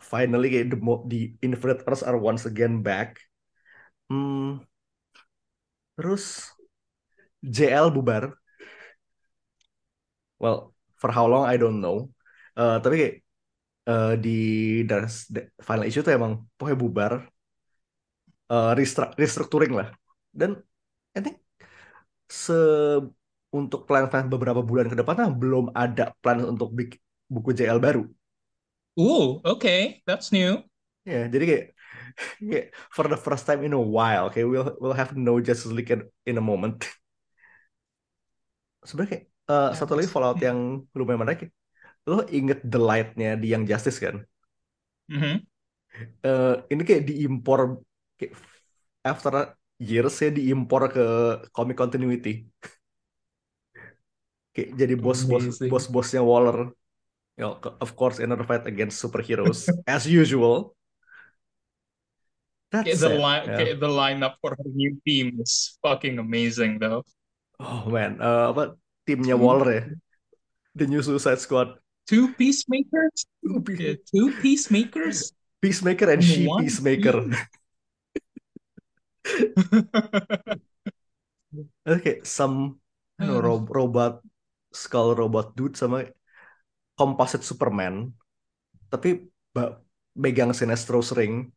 finally 0.02 0.48
kayak 0.52 0.68
the, 0.74 0.78
the 1.08 1.20
Infinite 1.42 1.82
Earths 1.88 2.04
are 2.06 2.20
once 2.20 2.44
again 2.46 2.84
back. 2.84 3.18
Hmm, 4.12 4.62
terus 5.96 6.52
JL 7.42 7.90
bubar. 7.96 8.41
Well, 10.42 10.58
for 11.00 11.10
how 11.18 11.26
long 11.32 11.44
I 11.52 11.56
don't 11.62 11.80
know. 11.84 11.98
Eh, 12.60 12.76
tapi 12.84 12.94
kayak 13.02 13.16
eh, 13.90 14.14
di 14.24 14.30
the 14.88 15.42
final 15.68 15.86
issue 15.90 16.04
tuh 16.06 16.14
emang 16.20 16.34
pokoknya 16.58 16.78
bubar, 16.84 17.14
restru- 18.78 19.14
restructuring 19.18 19.74
lah. 19.80 19.88
Dan 20.32 20.60
I 21.18 21.20
think 21.24 21.38
se 22.30 22.56
untuk 23.52 23.84
plan-plan 23.88 24.32
beberapa 24.32 24.62
bulan 24.64 24.88
ke 24.92 24.96
depan 24.96 25.16
nah, 25.20 25.32
belum 25.32 25.76
ada 25.76 26.16
plan 26.24 26.40
untuk 26.48 26.72
bik- 26.72 27.02
buku 27.28 27.52
JL 27.58 27.80
baru. 27.84 28.04
Ooh, 29.00 29.42
okay, 29.44 30.02
that's 30.08 30.32
new. 30.32 30.64
Ya, 31.04 31.26
jadi 31.34 31.44
kayak, 31.50 31.66
kayak 32.50 32.66
for 32.96 33.06
the 33.12 33.18
first 33.18 33.44
time 33.50 33.62
in 33.66 33.74
a 33.74 33.82
while, 33.82 34.30
kayak 34.32 34.48
we'll 34.52 34.70
we'll 34.82 34.98
have 34.98 35.12
no 35.18 35.42
Justice 35.42 35.74
League 35.74 35.92
in, 35.92 36.02
in 36.30 36.36
a 36.38 36.44
moment. 36.44 36.86
Sebenarnya 38.88 39.10
kayak 39.12 39.26
eh, 39.52 39.68
satu 39.78 39.92
lagi 39.98 40.10
Fallout 40.14 40.40
yang 40.48 40.60
lumayan 40.98 41.22
menarik, 41.24 41.40
lo 42.10 42.16
inget 42.38 42.60
The 42.72 42.80
Light-nya 42.90 43.30
di 43.42 43.48
Young 43.54 43.66
Justice 43.72 44.00
kan? 44.06 44.16
Mhm. 45.10 45.46
Eh, 46.26 46.54
ini 46.72 46.82
kayak 46.88 47.04
diimpor 47.10 47.60
kayak 48.18 48.34
after 49.12 49.34
years 49.90 50.16
ya 50.24 50.30
diimpor 50.38 50.82
ke 50.96 51.02
comic 51.56 51.76
continuity. 51.82 52.30
Kayak 54.56 54.70
jadi 54.80 54.94
bos-bos 55.00 55.44
Amazing. 55.48 55.72
bos-bosnya 55.72 56.22
Waller. 56.24 56.58
You 57.38 57.44
know, 57.48 57.54
of 57.82 57.96
course, 57.96 58.20
in 58.20 58.32
a 58.32 58.38
fight 58.44 58.68
against 58.68 59.02
superheroes 59.04 59.68
as 59.88 60.06
usual. 60.08 60.76
That's 62.72 62.88
Okay, 62.88 62.96
the 63.00 63.10
line, 63.10 63.50
Yeah. 63.50 63.54
okay, 63.54 63.74
the 63.74 63.88
lineup 63.88 64.36
for 64.42 64.52
her 64.56 64.70
new 64.72 65.00
team 65.06 65.40
is 65.42 65.78
fucking 65.84 66.20
amazing, 66.20 66.80
though. 66.80 67.04
Oh 67.60 67.86
man, 67.96 68.12
Eh, 68.22 68.46
apa 68.52 68.64
timnya 69.08 69.36
Hmm. 69.38 69.44
Waller 69.44 69.70
ya? 69.72 69.84
The 70.78 70.86
New 70.88 71.04
Suicide 71.04 71.40
Squad. 71.42 71.76
Two 72.08 72.34
peacemakers, 72.36 73.28
Two 73.44 73.62
Peace- 73.62 73.80
Yeah, 73.80 73.96
two 74.10 74.28
peacemakers. 74.42 75.32
Peacemaker 75.62 76.10
and 76.10 76.24
She 76.26 76.50
one 76.50 76.66
Peacemaker. 76.66 77.22
Oke, 81.86 82.26
some 82.26 82.80
know, 83.22 83.38
ro- 83.38 83.68
robot 83.70 84.26
skull 84.74 85.14
robot 85.14 85.54
dude 85.54 85.78
sama 85.78 86.10
composite 86.98 87.46
Superman. 87.46 88.10
Tapi 88.90 89.30
megang 90.18 90.56
Sinestro's 90.58 91.14
ring. 91.14 91.54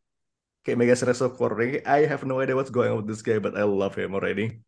Kayak 0.60 0.78
megang 0.84 0.98
Sinestro's 1.00 1.38
ring. 1.56 1.80
I 1.88 2.04
have 2.04 2.28
no 2.28 2.44
idea 2.44 2.56
what's 2.58 2.72
going 2.74 2.92
on 2.92 3.00
with 3.04 3.08
this 3.08 3.24
guy, 3.24 3.40
but 3.40 3.56
I 3.56 3.64
love 3.64 3.96
him 3.96 4.12
already. 4.12 4.60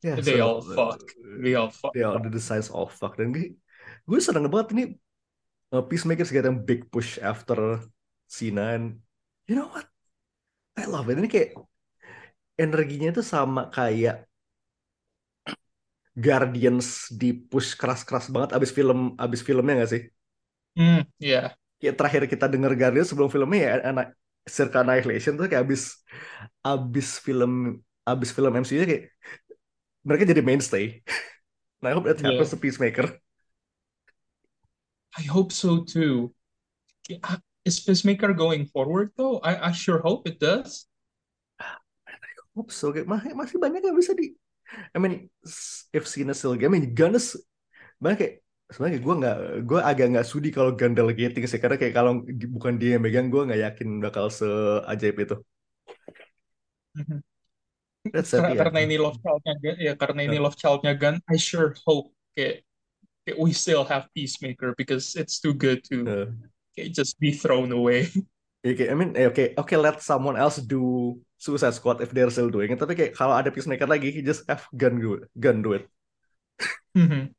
Yeah, 0.00 0.16
They 0.16 0.40
so- 0.40 0.44
all 0.44 0.60
fuck. 0.64 1.04
They 1.44 1.52
all 1.54 1.68
fuck. 1.68 1.92
Yeah, 1.92 2.16
the 2.16 2.32
designs 2.32 2.72
all 2.72 2.88
fuck. 2.88 3.20
Dan 3.20 3.36
gue, 3.36 3.52
gue 4.08 4.18
seneng 4.20 4.48
banget 4.48 4.72
ini 4.72 4.84
uh, 5.76 5.84
Peacemaker's 5.84 6.32
getting 6.32 6.64
big 6.64 6.88
push 6.88 7.20
after 7.20 7.84
Cena 8.24 8.72
and 8.78 9.02
you 9.44 9.60
know 9.60 9.68
what? 9.68 9.84
I 10.80 10.88
love 10.88 11.12
it. 11.12 11.20
Ini 11.20 11.28
kayak 11.28 11.50
energinya 12.56 13.12
itu 13.12 13.20
sama 13.20 13.68
kayak 13.68 14.24
Guardians 16.16 17.08
di 17.14 17.32
push 17.32 17.78
keras-keras 17.78 18.28
banget 18.34 18.50
abis 18.58 18.70
film 18.74 19.14
abis 19.16 19.40
filmnya 19.46 19.84
gak 19.86 19.90
sih? 19.94 20.02
Mm, 20.74 21.06
yeah. 21.22 21.54
Kayak 21.80 21.94
terakhir 21.96 22.22
kita 22.28 22.46
denger 22.50 22.72
Guardians 22.76 23.08
sebelum 23.12 23.30
filmnya 23.30 23.60
ya 23.60 23.72
anak 23.94 24.06
Circa 24.48 24.82
Annihilation 24.82 25.36
tuh 25.38 25.46
kayak 25.46 25.68
abis 25.68 26.00
abis 26.64 27.08
film 27.22 27.78
abis 28.02 28.30
film 28.34 28.52
MCU 28.58 28.82
kayak 28.84 29.12
mereka 30.06 30.24
jadi 30.30 30.42
mainstay. 30.44 31.00
Nah, 31.80 31.90
I 31.90 31.94
hope 31.96 32.04
that 32.08 32.20
Yeah. 32.20 32.30
happens 32.36 32.52
to 32.52 32.58
Peacemaker. 32.60 33.20
I 35.18 35.22
hope 35.22 35.52
so 35.52 35.84
too. 35.84 36.34
Is 37.64 37.80
Peacemaker 37.80 38.32
going 38.32 38.66
forward 38.66 39.12
though? 39.16 39.38
I, 39.40 39.68
I 39.68 39.72
sure 39.72 40.00
hope 40.00 40.28
it 40.28 40.40
does. 40.40 40.86
Hope 42.56 42.70
so 42.74 42.90
masih, 42.92 43.32
masih 43.32 43.56
banyak 43.62 43.80
yang 43.80 43.96
bisa 43.96 44.12
di 44.12 44.34
I 44.94 44.98
mean 44.98 45.30
if 45.94 46.04
Cena 46.06 46.34
still 46.34 46.54
game 46.58 46.74
I 46.74 46.82
mean 46.82 46.94
banyak 48.02 48.16
kayak 48.20 48.34
sebenarnya 48.72 48.98
gue 49.06 49.14
nggak 49.20 49.36
gue 49.68 49.80
agak 49.90 50.06
nggak 50.14 50.26
sudi 50.30 50.48
kalau 50.56 50.70
Gunn 50.78 50.94
delegating 50.98 51.44
sih 51.50 51.60
karena 51.62 51.76
kayak 51.80 51.94
kalau 51.98 52.12
bukan 52.56 52.74
dia 52.80 52.96
yang 52.96 53.02
megang 53.04 53.26
gue 53.32 53.42
nggak 53.46 53.60
yakin 53.66 53.88
bakal 54.04 54.26
seajaib 54.30 55.16
itu 55.24 55.36
Mhm. 56.94 57.20
That's 58.08 58.32
it, 58.32 58.40
Karena, 58.40 58.80
ini 58.80 58.96
love 58.96 59.20
childnya 59.20 59.54
Gun, 59.60 59.76
ya 59.76 59.92
karena 59.92 60.20
ini 60.24 60.40
love 60.40 60.56
childnya 60.56 60.96
Gun, 60.96 61.20
I 61.28 61.36
sure 61.36 61.76
hope 61.84 62.16
kayak, 62.32 62.64
kayak 63.28 63.36
we 63.36 63.52
still 63.52 63.84
have 63.84 64.08
Peacemaker 64.16 64.72
because 64.72 65.12
it's 65.20 65.36
too 65.36 65.52
good 65.52 65.84
to 65.92 65.96
Uh, 66.08 66.26
kayak 66.72 66.96
just 66.96 67.20
be 67.20 67.36
thrown 67.36 67.76
away. 67.76 68.08
Ya, 68.60 68.76
kayak, 68.76 68.90
I 68.92 68.96
mean, 68.96 69.10
eh, 69.16 69.24
oke, 69.24 69.56
oke, 69.56 69.72
let 69.80 70.04
someone 70.04 70.36
else 70.36 70.60
do 70.60 71.16
Suicide 71.40 71.72
Squad 71.72 72.04
if 72.04 72.12
they're 72.12 72.28
still 72.28 72.52
doing 72.52 72.72
it. 72.72 72.80
Tapi 72.80 72.92
kayak 72.92 73.12
kalau 73.16 73.32
ada 73.32 73.48
Peacemaker 73.48 73.88
lagi, 73.88 74.16
just 74.20 74.44
have 74.48 74.64
gun 74.76 75.00
do 75.00 75.20
it, 75.20 75.28
gun 75.36 75.64
do 75.64 75.76
it. 75.76 75.88
Mhm. 76.92 77.32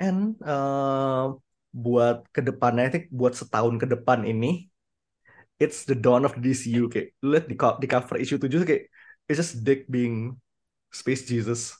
And 0.00 0.38
uh, 0.44 1.36
buat 1.72 2.24
ke 2.32 2.40
depannya, 2.40 2.88
I 2.88 2.92
think 2.92 3.04
buat 3.12 3.36
setahun 3.36 3.76
ke 3.82 3.86
depan 3.88 4.24
ini, 4.24 4.72
it's 5.60 5.84
the 5.84 5.92
dawn 5.92 6.24
of 6.24 6.32
the 6.36 6.40
DCU. 6.40 6.88
Kayak, 6.88 7.12
lihat 7.20 7.44
di, 7.44 7.56
di 7.56 7.86
cover 7.90 8.16
issue 8.16 8.40
7 8.40 8.48
tuh 8.48 8.68
kayak, 8.68 8.88
it's 9.28 9.38
just 9.38 9.64
Dick 9.64 9.90
being 9.90 10.40
Space 10.90 11.28
Jesus. 11.28 11.76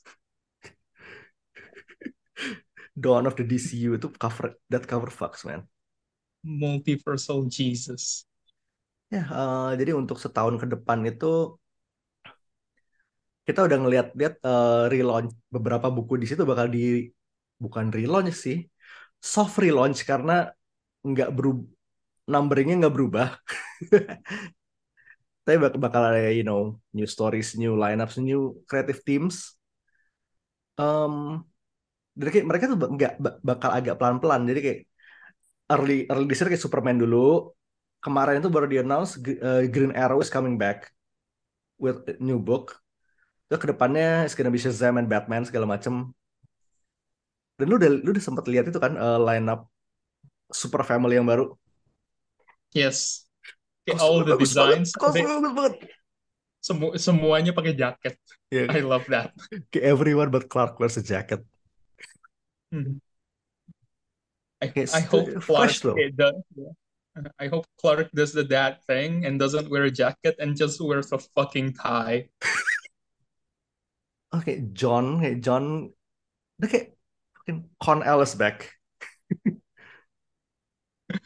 Dawn 2.98 3.26
of 3.26 3.36
the 3.36 3.44
DCU 3.44 3.96
itu 3.96 4.12
cover, 4.20 4.52
that 4.68 4.84
cover 4.84 5.08
fucks, 5.08 5.48
man. 5.48 5.64
Multiversal 6.44 7.48
Jesus. 7.48 8.28
Ya, 9.08 9.24
eh, 9.24 9.70
jadi 9.80 9.96
untuk 9.96 10.20
setahun 10.20 10.60
ke 10.60 10.66
depan 10.68 11.00
itu 11.08 11.56
kita 13.46 13.60
udah 13.64 13.78
ngeliat-liat 13.80 14.34
eh, 14.44 14.82
relaunch 14.92 15.32
beberapa 15.48 15.88
buku 15.88 16.20
di 16.20 16.26
situ 16.28 16.42
bakal 16.44 16.68
di 16.68 17.08
bukan 17.56 17.88
relaunch 17.96 18.36
sih, 18.44 18.58
soft 19.18 19.56
relaunch 19.64 20.04
karena 20.04 20.52
nggak 21.00 21.30
berubah, 21.36 21.64
numberingnya 22.32 22.74
nggak 22.84 22.94
berubah. 22.96 23.28
Tapi 25.48 25.56
bak- 25.64 25.80
bakal 25.80 26.02
ada, 26.12 26.28
you 26.28 26.44
know, 26.44 26.76
new 26.92 27.08
stories, 27.08 27.56
new 27.56 27.72
lineups, 27.72 28.20
new 28.20 28.60
creative 28.68 29.00
teams. 29.00 29.56
Em, 30.76 31.40
jadi 32.12 32.28
kayak 32.36 32.46
mereka 32.52 32.64
tuh 32.68 32.76
nggak 32.76 33.12
ba- 33.16 33.40
bakal 33.40 33.70
agak 33.72 33.96
pelan-pelan. 33.96 34.44
Jadi 34.44 34.60
kayak 34.60 34.80
early 35.72 36.04
early 36.12 36.28
this 36.28 36.36
year 36.44 36.52
kayak 36.52 36.60
Superman 36.60 37.00
dulu. 37.00 37.48
Kemarin 38.04 38.44
itu 38.44 38.52
baru 38.52 38.68
di 38.68 38.76
announce 38.76 39.16
Gr- 39.16 39.40
eh, 39.40 39.64
Green 39.72 39.96
Arrow 39.96 40.20
is 40.20 40.28
coming 40.28 40.60
back 40.60 40.92
with 41.80 42.04
a 42.12 42.20
new 42.20 42.36
book. 42.36 42.76
Terus 43.48 43.64
ke 43.64 43.68
depannya 43.72 44.28
it's 44.28 44.36
gonna 44.36 44.52
be 44.52 44.60
Shazam 44.60 45.00
and 45.00 45.08
Batman 45.08 45.48
segala 45.48 45.64
macem. 45.64 46.12
Dan 47.56 47.72
lu 47.72 47.80
udah 47.80 47.90
lu 48.04 48.12
udah 48.12 48.24
sempat 48.28 48.44
lihat 48.52 48.68
itu 48.68 48.76
kan 48.76 48.92
eh, 49.00 49.18
lineup 49.24 49.64
Super 50.52 50.84
Family 50.84 51.16
yang 51.16 51.24
baru. 51.24 51.56
Yes. 52.76 53.27
Kayak 53.88 54.00
all 54.04 54.20
the 54.20 54.36
bagus 54.36 54.52
designs, 54.52 54.90
banget. 54.92 55.88
semu 56.58 56.86
semuanya 57.00 57.52
pakai 57.56 57.72
jaket. 57.72 58.20
Ya, 58.52 58.68
I 58.68 58.84
love 58.84 59.08
that. 59.08 59.32
kayak 59.72 59.84
everyone 59.88 60.28
but 60.28 60.52
Clark 60.52 60.76
wears 60.76 61.00
a 61.00 61.04
jacket. 61.04 61.40
Mhm. 62.68 63.00
I, 64.60 64.74
I 64.74 65.02
hope 65.06 65.30
Clark 65.38 65.70
fresh 65.70 65.86
does, 66.18 66.34
I 67.38 67.46
hope 67.46 67.66
Clark 67.78 68.10
does 68.10 68.34
the 68.34 68.42
dad 68.42 68.82
thing 68.90 69.24
and 69.24 69.38
doesn't 69.38 69.70
wear 69.70 69.86
a 69.86 69.90
jacket 69.90 70.34
and 70.42 70.58
just 70.58 70.82
wears 70.82 71.14
a 71.14 71.18
fucking 71.38 71.78
tie. 71.78 72.28
okay, 74.36 74.66
John, 74.74 75.22
kayak 75.22 75.40
John, 75.46 75.94
kayak 76.58 76.98
fucking 77.38 77.70
Con 77.78 78.02
Ellis 78.02 78.34
back. 78.34 78.74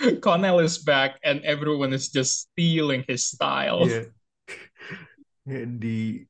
Connell 0.24 0.58
is 0.58 0.78
back 0.78 1.18
and 1.22 1.40
everyone 1.46 1.92
is 1.92 2.10
just 2.10 2.50
stealing 2.50 3.06
his 3.06 3.24
style. 3.26 3.86
Ya, 3.86 4.06
Di 5.66 6.26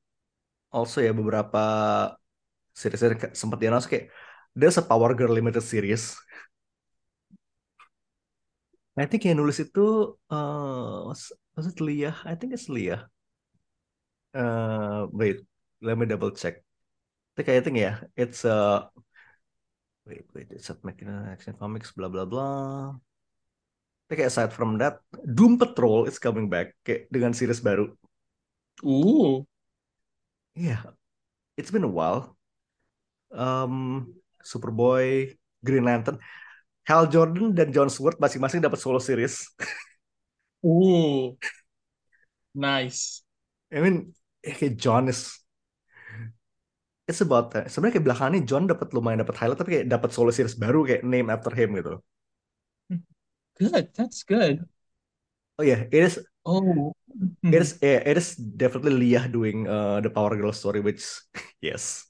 also 0.72 1.04
ya 1.04 1.12
beberapa 1.12 1.64
series 2.72 3.04
sempat 3.36 3.60
di 3.60 3.68
kayak 3.68 4.08
there's 4.56 4.80
a 4.80 4.84
Power 4.84 5.12
Girl 5.12 5.32
limited 5.32 5.64
series. 5.64 6.16
I 8.92 9.08
think 9.08 9.24
yang 9.24 9.40
nulis 9.40 9.56
itu 9.56 10.16
uh, 10.28 11.08
was, 11.08 11.32
was 11.56 11.64
it 11.64 11.80
Leah? 11.80 12.12
I 12.28 12.36
think 12.36 12.52
it's 12.52 12.68
Leah. 12.68 13.08
Uh, 14.36 15.08
wait, 15.12 15.40
let 15.80 15.96
me 15.96 16.04
double 16.04 16.32
check. 16.36 16.60
I 17.32 17.40
think 17.40 17.48
I 17.48 17.64
think 17.64 17.76
ya, 17.80 18.04
it's 18.12 18.44
uh 18.44 18.92
wait 20.04 20.28
wait 20.36 20.52
it's 20.52 20.68
a 20.68 20.76
Mechanical 20.84 21.24
Action 21.24 21.56
Comics 21.56 21.96
blah 21.96 22.12
blah 22.12 22.28
blah. 22.28 23.00
Tapi 24.12 24.28
kayak 24.28 24.36
aside 24.36 24.52
from 24.52 24.76
that, 24.76 25.00
Doom 25.24 25.56
Patrol 25.56 26.04
is 26.04 26.20
coming 26.20 26.52
back 26.52 26.76
kayak 26.84 27.08
dengan 27.08 27.32
series 27.32 27.64
baru. 27.64 27.88
Ooh. 28.84 29.48
Iya, 30.52 30.84
it's 31.56 31.72
been 31.72 31.80
a 31.80 31.88
while. 31.88 32.36
Um, 33.32 34.12
Superboy, 34.44 35.32
Green 35.64 35.88
Lantern, 35.88 36.20
Hal 36.84 37.08
Jordan 37.08 37.56
dan 37.56 37.72
John 37.72 37.88
Stewart 37.88 38.20
masing-masing 38.20 38.60
dapat 38.60 38.84
solo 38.84 39.00
series. 39.00 39.48
Ooh. 40.68 41.40
Nice. 42.52 43.24
I 43.72 43.80
mean, 43.80 44.12
eh, 44.44 44.52
kayak 44.52 44.76
John 44.76 45.08
is 45.08 45.40
it's 47.08 47.24
about 47.24 47.48
that. 47.56 47.72
Sebenarnya 47.72 47.96
kayak 47.96 48.06
belakangan 48.12 48.32
ini 48.36 48.44
John 48.44 48.68
dapat 48.68 48.92
lumayan 48.92 49.24
dapat 49.24 49.40
highlight 49.40 49.56
tapi 49.56 49.70
kayak 49.80 49.88
dapat 49.88 50.12
solo 50.12 50.28
series 50.28 50.60
baru 50.60 50.84
kayak 50.84 51.00
name 51.00 51.32
after 51.32 51.56
him 51.56 51.72
gitu. 51.80 51.96
Good. 53.58 53.94
That's 53.94 54.22
good. 54.24 54.68
Oh 55.58 55.62
yeah, 55.64 55.84
it 55.90 55.94
is 55.94 56.18
Oh. 56.44 56.92
it 57.50 57.60
is 57.62 57.78
yeah, 57.82 58.00
it 58.06 58.16
is 58.16 58.36
definitely 58.36 58.92
Leah 58.92 59.28
doing 59.28 59.68
uh, 59.68 60.00
the 60.00 60.10
Power 60.10 60.36
Girl 60.36 60.52
story 60.52 60.80
which 60.80 61.04
yes. 61.60 62.06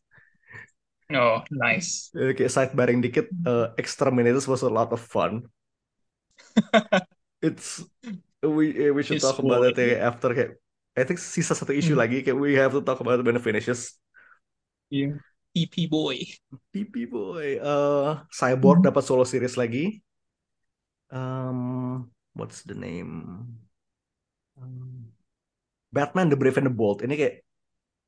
Oh, 1.12 1.44
nice. 1.50 2.10
Eh, 2.12 2.32
kayak 2.36 2.52
sidebarring 2.52 3.00
dikit, 3.04 3.32
uh, 3.48 3.72
Exterminators 3.80 4.44
was 4.48 4.60
a 4.60 4.68
lot 4.68 4.92
of 4.92 5.00
fun. 5.00 5.48
It's 7.42 7.82
we 8.42 8.86
eh, 8.88 8.90
we 8.90 9.02
should 9.02 9.16
It's 9.16 9.22
talk 9.22 9.38
about 9.38 9.64
it 9.66 9.78
eh, 9.78 9.98
after 9.98 10.30
kayak 10.34 10.52
I 10.98 11.04
think 11.08 11.18
sisa 11.22 11.54
satu 11.56 11.72
issue 11.74 11.94
Hmm. 11.94 11.98
lagi 11.98 12.22
kayak 12.22 12.38
we 12.38 12.54
have 12.58 12.72
to 12.76 12.82
talk 12.84 13.00
about 13.02 13.18
it 13.20 13.26
when 13.26 13.36
it 13.38 13.44
finishes. 13.44 13.98
Yeah. 14.90 15.18
PP 15.54 15.86
boy. 15.88 16.38
PP 16.72 16.94
boy, 17.12 17.48
uh, 17.60 18.24
Cyborg 18.38 18.78
Hmm. 18.78 18.86
dapat 18.86 19.02
solo 19.08 19.24
series 19.32 19.54
lagi. 19.60 20.00
Um, 21.12 22.08
what's 22.32 22.62
the 22.64 22.74
name? 22.74 23.12
Um, 24.56 25.12
Batman 25.92 26.32
the 26.32 26.36
Brave 26.40 26.56
and 26.56 26.66
the 26.68 26.74
Bold. 26.74 27.04
Ini 27.04 27.14
kayak 27.20 27.36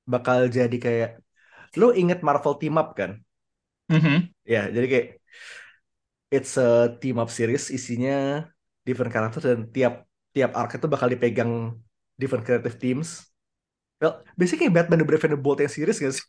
bakal 0.09 0.49
jadi 0.49 0.77
kayak 0.77 1.11
lo 1.77 1.93
inget 1.93 2.25
Marvel 2.25 2.57
Team 2.57 2.81
Up 2.81 2.97
kan? 2.97 3.21
Mhm. 3.93 4.33
Ya, 4.49 4.73
jadi 4.73 4.87
kayak 4.89 5.07
it's 6.33 6.57
a 6.57 6.97
team 7.01 7.21
up 7.21 7.31
series 7.31 7.69
isinya 7.71 8.49
different 8.83 9.13
karakter 9.13 9.41
dan 9.45 9.61
tiap 9.71 10.05
tiap 10.35 10.51
arc 10.57 10.77
itu 10.77 10.87
bakal 10.91 11.09
dipegang 11.13 11.77
different 12.17 12.43
creative 12.43 12.77
teams. 12.81 13.29
Well, 14.01 14.25
basically 14.35 14.69
kayak 14.69 14.77
Batman 14.85 15.01
the 15.05 15.09
Brave 15.09 15.25
and 15.29 15.35
the 15.37 15.41
Bold 15.41 15.63
yang 15.63 15.71
series 15.73 16.01
gak 16.01 16.15
sih? 16.17 16.27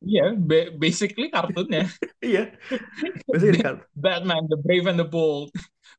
Yeah, 0.00 0.32
ba- 0.32 0.72
basically 0.80 1.28
kartunnya. 1.28 1.84
Iya. 2.24 2.56
Basically 3.28 3.60
kan 3.64 3.84
Batman 3.96 4.48
the 4.48 4.56
Brave 4.60 4.88
and 4.88 4.98
the 5.00 5.08
Bold 5.08 5.52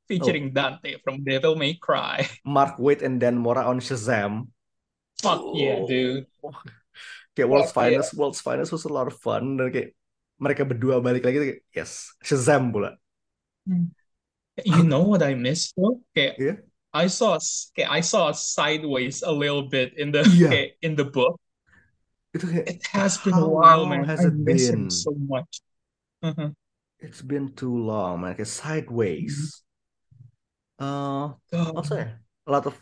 featuring 0.07 0.51
Oh. 0.51 0.55
Dante 0.55 0.97
from 1.03 1.23
Devil 1.23 1.55
May 1.55 1.75
Cry. 1.75 2.25
Mark 2.45 2.77
Waid 2.77 3.01
and 3.01 3.19
Dan 3.19 3.37
Mora 3.37 3.65
on 3.67 3.79
Shazam. 3.79 4.49
Fuck 5.21 5.41
yeah, 5.53 5.81
Oh. 5.81 5.87
dude. 5.87 6.25
Kayak 7.37 7.47
World's 7.47 7.71
Fuck 7.71 7.87
yeah. 7.87 8.01
Finest, 8.01 8.09
World's 8.17 8.41
Finest 8.41 8.71
was 8.73 8.83
a 8.83 8.91
lot 8.91 9.07
of 9.07 9.15
fun 9.21 9.55
dan 9.55 9.71
kayak 9.71 9.95
mereka 10.41 10.65
berdua 10.65 10.99
balik 10.99 11.21
lagi 11.23 11.37
kayak 11.39 11.59
yes, 11.71 12.11
Shazam 12.25 12.73
pula. 12.73 12.97
You 14.65 14.83
know 14.83 15.05
what 15.07 15.23
I 15.23 15.33
missed 15.37 15.73
though? 15.77 16.01
Okay, 16.11 16.35
Yeah. 16.37 16.57
I 16.91 17.07
saw 17.07 17.39
okay, 17.71 17.87
I 17.87 18.03
saw 18.03 18.35
sideways 18.35 19.23
a 19.23 19.31
little 19.31 19.71
bit 19.71 19.95
in 19.95 20.11
the 20.11 20.27
Yeah. 20.27 20.51
okay, 20.51 20.65
in 20.83 20.99
the 20.99 21.07
book. 21.07 21.39
Itu 22.35 22.51
kayak 22.51 22.65
It 22.67 22.81
has 22.91 23.15
been 23.21 23.37
a 23.37 23.47
while, 23.47 23.87
man. 23.87 24.03
has 24.03 24.23
I 24.23 24.27
it 24.27 24.35
miss 24.35 24.67
him 24.67 24.87
been? 24.87 24.91
so 24.91 25.15
much. 25.15 25.63
Mhm. 26.19 26.51
It's 26.99 27.23
been 27.23 27.55
too 27.55 27.71
long, 27.71 28.27
man. 28.27 28.35
Kayak 28.35 28.51
sideways. 28.51 29.63
Uh, 30.81 31.37
God. 31.53 31.77
also 31.77 31.93
ya, 31.93 32.09
a 32.17 32.49
lot 32.49 32.65
of 32.65 32.73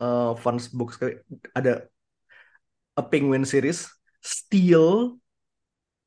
uh, 0.00 0.32
fun 0.40 0.56
books 0.72 0.96
ada 1.52 1.84
a 2.96 3.02
Penguin 3.04 3.44
series, 3.44 3.84
Steel, 4.24 5.20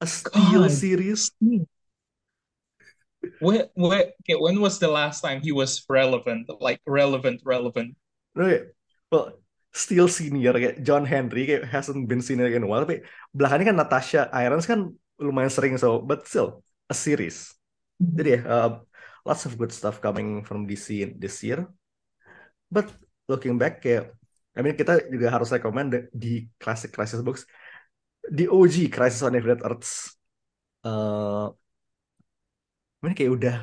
a 0.02 0.08
Steel 0.10 0.66
God. 0.66 0.74
series. 0.74 1.30
When, 3.42 3.70
when, 3.78 4.14
okay, 4.26 4.38
when 4.38 4.62
was 4.62 4.80
the 4.80 4.88
last 4.88 5.22
time 5.22 5.42
he 5.42 5.52
was 5.52 5.86
relevant? 5.90 6.50
Like 6.62 6.82
relevant, 6.88 7.42
relevant. 7.46 7.98
No, 8.34 8.50
kayak, 8.50 8.74
well, 9.14 9.38
Steel 9.74 10.10
senior 10.10 10.58
kayak 10.58 10.82
John 10.82 11.06
Henry 11.06 11.46
kayak 11.46 11.70
hasn't 11.70 12.10
been 12.10 12.22
senior 12.22 12.50
in 12.50 12.66
a 12.66 12.70
while, 12.70 12.82
tapi 12.82 13.06
belakangnya 13.38 13.74
kan 13.74 13.78
Natasha 13.78 14.22
Irons 14.34 14.66
kan 14.66 14.90
lumayan 15.22 15.54
sering 15.54 15.78
so, 15.78 16.02
but 16.02 16.26
still 16.26 16.66
a 16.90 16.98
series. 16.98 17.54
Jadi 17.98 18.38
ya, 18.38 18.42
uh, 18.46 18.72
lots 19.28 19.44
of 19.44 19.60
good 19.60 19.76
stuff 19.76 20.00
coming 20.00 20.48
from 20.48 20.64
DC 20.64 21.12
this 21.20 21.44
year. 21.44 21.68
But 22.72 22.88
looking 23.28 23.60
back 23.60 23.84
kayak, 23.84 24.16
I 24.56 24.64
mean 24.64 24.80
kita 24.80 25.12
juga 25.12 25.28
harus 25.28 25.52
recommend 25.52 25.92
the- 25.92 26.08
di 26.16 26.48
classic 26.56 26.96
Crisis 26.96 27.20
books, 27.20 27.44
di 28.24 28.48
OG 28.48 28.88
Crisis 28.88 29.20
on 29.28 29.36
Infinite 29.36 29.68
Earths. 29.68 30.16
Uh, 30.88 31.52
I 33.00 33.02
mean 33.04 33.14
kayak 33.14 33.32
udah, 33.36 33.58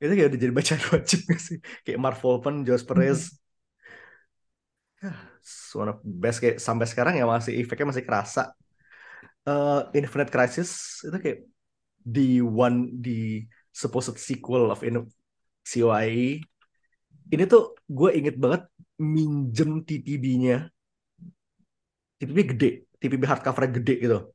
itu 0.00 0.12
kayak 0.16 0.28
udah 0.32 0.40
jadi 0.40 0.54
bacaan 0.56 0.82
wajib 0.96 1.20
gak 1.28 1.40
sih? 1.40 1.58
Kayak 1.84 1.98
Mark 2.00 2.18
Wolfman, 2.24 2.64
Josh 2.66 2.82
Perez, 2.88 3.36
it's 5.02 5.74
one 5.74 5.90
of 5.90 5.98
the 6.02 6.14
best 6.14 6.38
kayak 6.38 6.56
sampai 6.62 6.86
sekarang 6.86 7.14
ya 7.18 7.26
masih 7.26 7.58
efeknya 7.58 7.90
masih 7.90 8.06
kerasa. 8.06 8.54
Eh, 9.42 9.80
Infinite 9.98 10.30
Crisis 10.30 11.02
itu 11.02 11.16
kayak 11.18 11.38
di 12.02 12.38
one 12.42 12.94
di 13.02 13.42
supposed 13.72 14.20
sequel 14.20 14.70
of 14.70 14.84
in 14.84 15.02
COIE. 15.64 16.44
Ini 17.32 17.44
tuh 17.48 17.72
gue 17.88 18.10
inget 18.12 18.36
banget 18.36 18.68
minjem 19.00 19.82
TPB-nya. 19.82 20.68
TPB 22.20 22.38
gede, 22.54 22.70
TPB 23.02 23.24
hardcover 23.26 23.66
gede 23.72 23.98
gitu. 23.98 24.30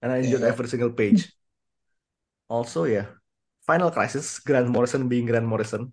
And 0.00 0.14
I 0.14 0.22
enjoyed 0.22 0.46
Yeah. 0.46 0.54
every 0.54 0.70
single 0.70 0.94
page. 0.94 1.28
Also 2.48 2.88
ya, 2.88 3.04
Final 3.68 3.92
Crisis, 3.92 4.40
Grant 4.40 4.70
Morrison 4.72 5.10
being 5.10 5.28
Grant 5.28 5.44
Morrison. 5.44 5.92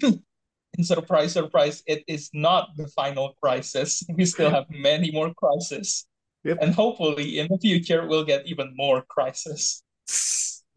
And 0.70 0.86
surprise, 0.86 1.34
surprise, 1.34 1.82
it 1.86 2.06
is 2.06 2.30
not 2.30 2.78
the 2.78 2.86
final 2.94 3.34
crisis. 3.42 4.06
We 4.14 4.22
still 4.22 4.54
have 4.54 4.70
many 4.70 5.10
more 5.10 5.34
crises. 5.34 6.06
Yep. 6.46 6.62
And 6.62 6.70
hopefully 6.72 7.42
in 7.42 7.50
the 7.50 7.58
future 7.58 8.06
we'll 8.06 8.24
get 8.24 8.46
even 8.46 8.72
more 8.78 9.02
crisis. 9.02 9.82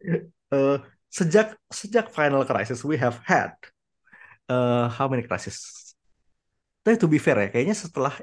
Eh, 0.04 0.78
sejak 1.14 1.54
sejak 1.70 2.10
Final 2.10 2.42
Crisis 2.42 2.82
we 2.82 2.98
have 2.98 3.22
had 3.30 3.54
eh 4.50 4.86
how 4.90 5.06
many 5.06 5.22
crisis? 5.24 5.94
Tapi 6.84 6.98
to 7.00 7.08
be 7.08 7.22
fair 7.22 7.38
ya, 7.38 7.48
kayaknya 7.54 7.78
setelah 7.78 8.18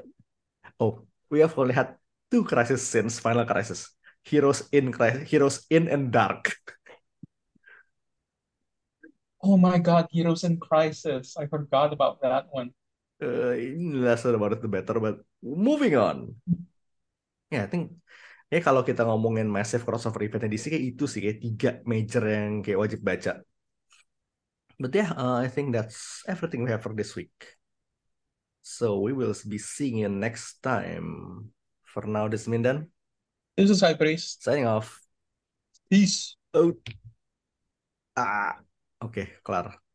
oh 0.77 1.07
we 1.31 1.39
have 1.39 1.55
only 1.55 1.73
had 1.73 1.95
two 2.29 2.43
crisis 2.43 2.83
since 2.83 3.17
Final 3.17 3.47
Crisis. 3.47 3.95
Heroes 4.21 4.69
in 4.69 4.93
Crisis, 4.93 5.25
Heroes 5.25 5.65
in 5.73 5.89
and 5.89 6.13
Dark. 6.13 6.53
Oh 9.41 9.57
my 9.57 9.81
God, 9.81 10.05
Heroes 10.13 10.45
in 10.45 10.61
Crisis. 10.61 11.33
I 11.33 11.49
forgot 11.49 11.89
about 11.89 12.21
that 12.21 12.45
one. 12.53 12.69
Uh, 13.17 13.57
less 13.97 14.25
about 14.25 14.53
it 14.53 14.61
the 14.61 14.69
better, 14.69 15.01
but 15.01 15.25
moving 15.41 15.97
on. 15.97 16.37
Ya, 17.49 17.65
I 17.65 17.69
think 17.69 17.97
ya 18.51 18.59
kalau 18.59 18.81
kita 18.83 19.01
ngomongin 19.07 19.47
massive 19.47 19.81
crossover 19.87 20.21
event 20.27 20.51
DC 20.51 20.67
kayak 20.67 20.85
itu 20.93 21.03
sih 21.07 21.19
kayak 21.23 21.37
tiga 21.39 21.69
major 21.87 22.23
yang 22.27 22.59
kayak 22.59 22.79
wajib 22.83 22.99
baca. 22.99 23.31
But 24.81 24.91
yeah, 24.97 25.13
uh, 25.13 25.37
I 25.39 25.47
think 25.47 25.71
that's 25.77 26.25
everything 26.25 26.65
we 26.65 26.71
have 26.73 26.81
for 26.81 26.93
this 26.97 27.13
week. 27.15 27.33
So 28.61 28.99
we 28.99 29.13
will 29.13 29.33
be 29.45 29.57
seeing 29.57 30.01
you 30.01 30.09
next 30.09 30.61
time. 30.61 31.49
For 31.85 32.07
now, 32.07 32.27
this 32.31 32.47
is 32.47 32.47
Mindan 32.47 32.87
This 33.57 33.69
is 33.69 33.83
Priest. 33.99 34.43
signing 34.43 34.65
off. 34.65 35.01
Peace. 35.89 36.35
Oh, 36.53 36.73
ah, 38.15 38.57
oke, 39.01 39.27
kelar. 39.43 39.90